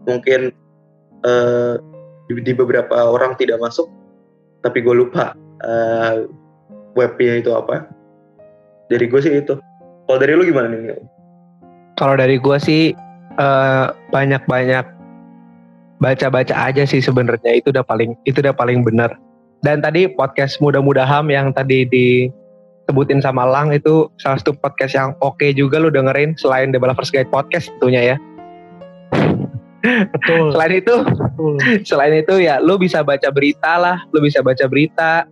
mungkin 0.09 0.51
uh, 1.29 1.77
di, 2.33 2.40
di 2.40 2.53
beberapa 2.57 2.97
orang 2.97 3.37
tidak 3.37 3.61
masuk 3.61 3.87
tapi 4.64 4.81
gue 4.81 4.97
lupa 4.97 5.37
uh, 5.61 6.25
webnya 6.97 7.45
itu 7.45 7.53
apa. 7.53 7.85
Dari 8.88 9.05
gue 9.09 9.21
sih 9.21 9.33
itu. 9.37 9.61
Kalau 10.09 10.19
dari 10.21 10.33
lu 10.37 10.45
gimana 10.45 10.73
nih 10.73 10.97
kalau 11.95 12.19
dari 12.19 12.37
gue 12.43 12.59
sih 12.59 12.90
uh, 13.38 13.95
banyak-banyak 14.11 14.83
baca-baca 16.03 16.55
aja 16.55 16.83
sih 16.83 16.99
sebenarnya. 16.99 17.62
Itu 17.62 17.71
udah 17.71 17.87
paling 17.87 18.19
itu 18.27 18.43
udah 18.43 18.55
paling 18.55 18.83
benar. 18.83 19.14
Dan 19.64 19.81
tadi 19.81 20.11
podcast 20.11 20.61
mudah-mudahan 20.61 21.25
yang 21.33 21.55
tadi 21.55 21.88
di 21.88 22.29
sebutin 22.85 23.20
sama 23.25 23.49
Lang 23.49 23.73
itu 23.73 24.09
salah 24.20 24.37
satu 24.37 24.53
podcast 24.57 24.92
yang 24.92 25.11
oke 25.25 25.40
okay 25.40 25.57
juga 25.57 25.81
lu 25.81 25.88
dengerin 25.88 26.37
selain 26.37 26.70
Developers 26.70 27.09
Guide 27.09 27.33
Podcast 27.33 27.73
tentunya 27.77 28.14
ya. 28.14 28.16
Betul. 29.85 30.51
selain 30.57 30.73
itu, 30.81 30.94
Betul. 31.05 31.55
selain 31.88 32.14
itu 32.20 32.35
ya 32.40 32.61
lu 32.61 32.77
bisa 32.77 33.05
baca 33.05 33.29
berita 33.33 33.77
lah, 33.77 33.97
lu 34.12 34.20
bisa 34.20 34.40
baca 34.40 34.64
berita. 34.68 35.29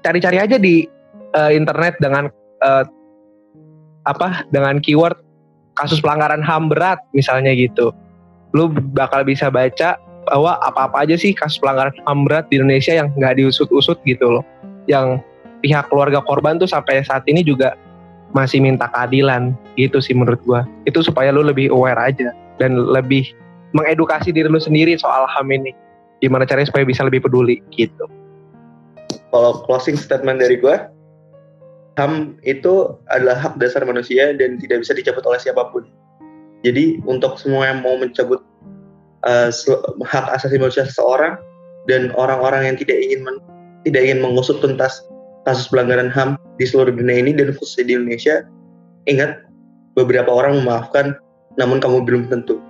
Cari-cari 0.00 0.40
aja 0.40 0.56
di 0.56 0.88
uh, 1.36 1.52
internet 1.52 2.00
dengan 2.00 2.28
uh, 2.64 2.84
apa? 4.08 4.48
Dengan 4.48 4.80
keyword 4.80 5.20
kasus 5.76 6.00
pelanggaran 6.00 6.44
HAM 6.44 6.72
berat 6.72 7.00
misalnya 7.12 7.52
gitu. 7.56 7.92
Lu 8.56 8.72
bakal 8.96 9.24
bisa 9.24 9.48
baca 9.52 9.96
bahwa 10.28 10.60
apa-apa 10.60 11.08
aja 11.08 11.16
sih 11.16 11.32
kasus 11.32 11.60
pelanggaran 11.60 11.96
HAM 12.04 12.28
berat 12.28 12.48
di 12.48 12.60
Indonesia 12.60 12.96
yang 12.96 13.12
nggak 13.16 13.40
diusut-usut 13.40 14.00
gitu 14.04 14.40
loh. 14.40 14.44
Yang 14.88 15.20
pihak 15.60 15.88
keluarga 15.92 16.20
korban 16.24 16.56
tuh 16.56 16.68
sampai 16.68 17.04
saat 17.04 17.24
ini 17.28 17.44
juga 17.44 17.76
masih 18.36 18.60
minta 18.60 18.88
keadilan. 18.90 19.54
Gitu 19.76 20.00
sih 20.00 20.16
menurut 20.16 20.40
gua. 20.44 20.66
Itu 20.84 21.04
supaya 21.04 21.30
lu 21.30 21.44
lebih 21.44 21.72
aware 21.72 21.98
aja 21.98 22.32
dan 22.60 22.76
lebih 22.76 23.28
mengedukasi 23.72 24.34
diri 24.34 24.50
lu 24.50 24.60
sendiri 24.60 24.96
soal 24.98 25.24
HAM 25.30 25.48
ini. 25.52 25.72
Gimana 26.20 26.44
caranya 26.44 26.68
supaya 26.68 26.84
bisa 26.84 27.00
lebih 27.06 27.24
peduli 27.24 27.64
gitu. 27.72 28.04
Kalau 29.30 29.62
closing 29.64 29.96
statement 29.96 30.42
dari 30.42 30.58
gua 30.58 30.90
HAM 32.00 32.40
itu 32.48 32.96
adalah 33.12 33.36
hak 33.36 33.60
dasar 33.60 33.84
manusia 33.84 34.32
dan 34.36 34.56
tidak 34.56 34.84
bisa 34.84 34.92
dicabut 34.96 35.24
oleh 35.28 35.40
siapa 35.40 35.68
pun. 35.68 35.84
Jadi 36.60 37.00
untuk 37.08 37.40
semua 37.40 37.72
yang 37.72 37.80
mau 37.80 37.96
mencabut 37.96 38.44
uh, 39.24 39.48
hak 40.04 40.26
asasi 40.36 40.60
manusia 40.60 40.84
seseorang 40.84 41.40
dan 41.88 42.12
orang-orang 42.16 42.68
yang 42.72 42.76
tidak 42.76 43.00
ingin 43.00 43.24
tidak 43.88 44.00
ingin 44.04 44.20
mengusut 44.20 44.60
tuntas 44.60 45.04
kasus 45.44 45.68
pelanggaran 45.68 46.12
HAM 46.12 46.36
di 46.60 46.64
seluruh 46.68 46.92
dunia 46.92 47.20
ini 47.20 47.32
dan 47.34 47.52
khususnya 47.56 47.84
di 47.88 47.92
Indonesia, 47.96 48.44
ingat 49.08 49.44
beberapa 49.98 50.30
orang 50.30 50.62
memaafkan, 50.62 51.16
namun 51.58 51.82
kamu 51.82 52.04
belum 52.06 52.22
tentu. 52.30 52.60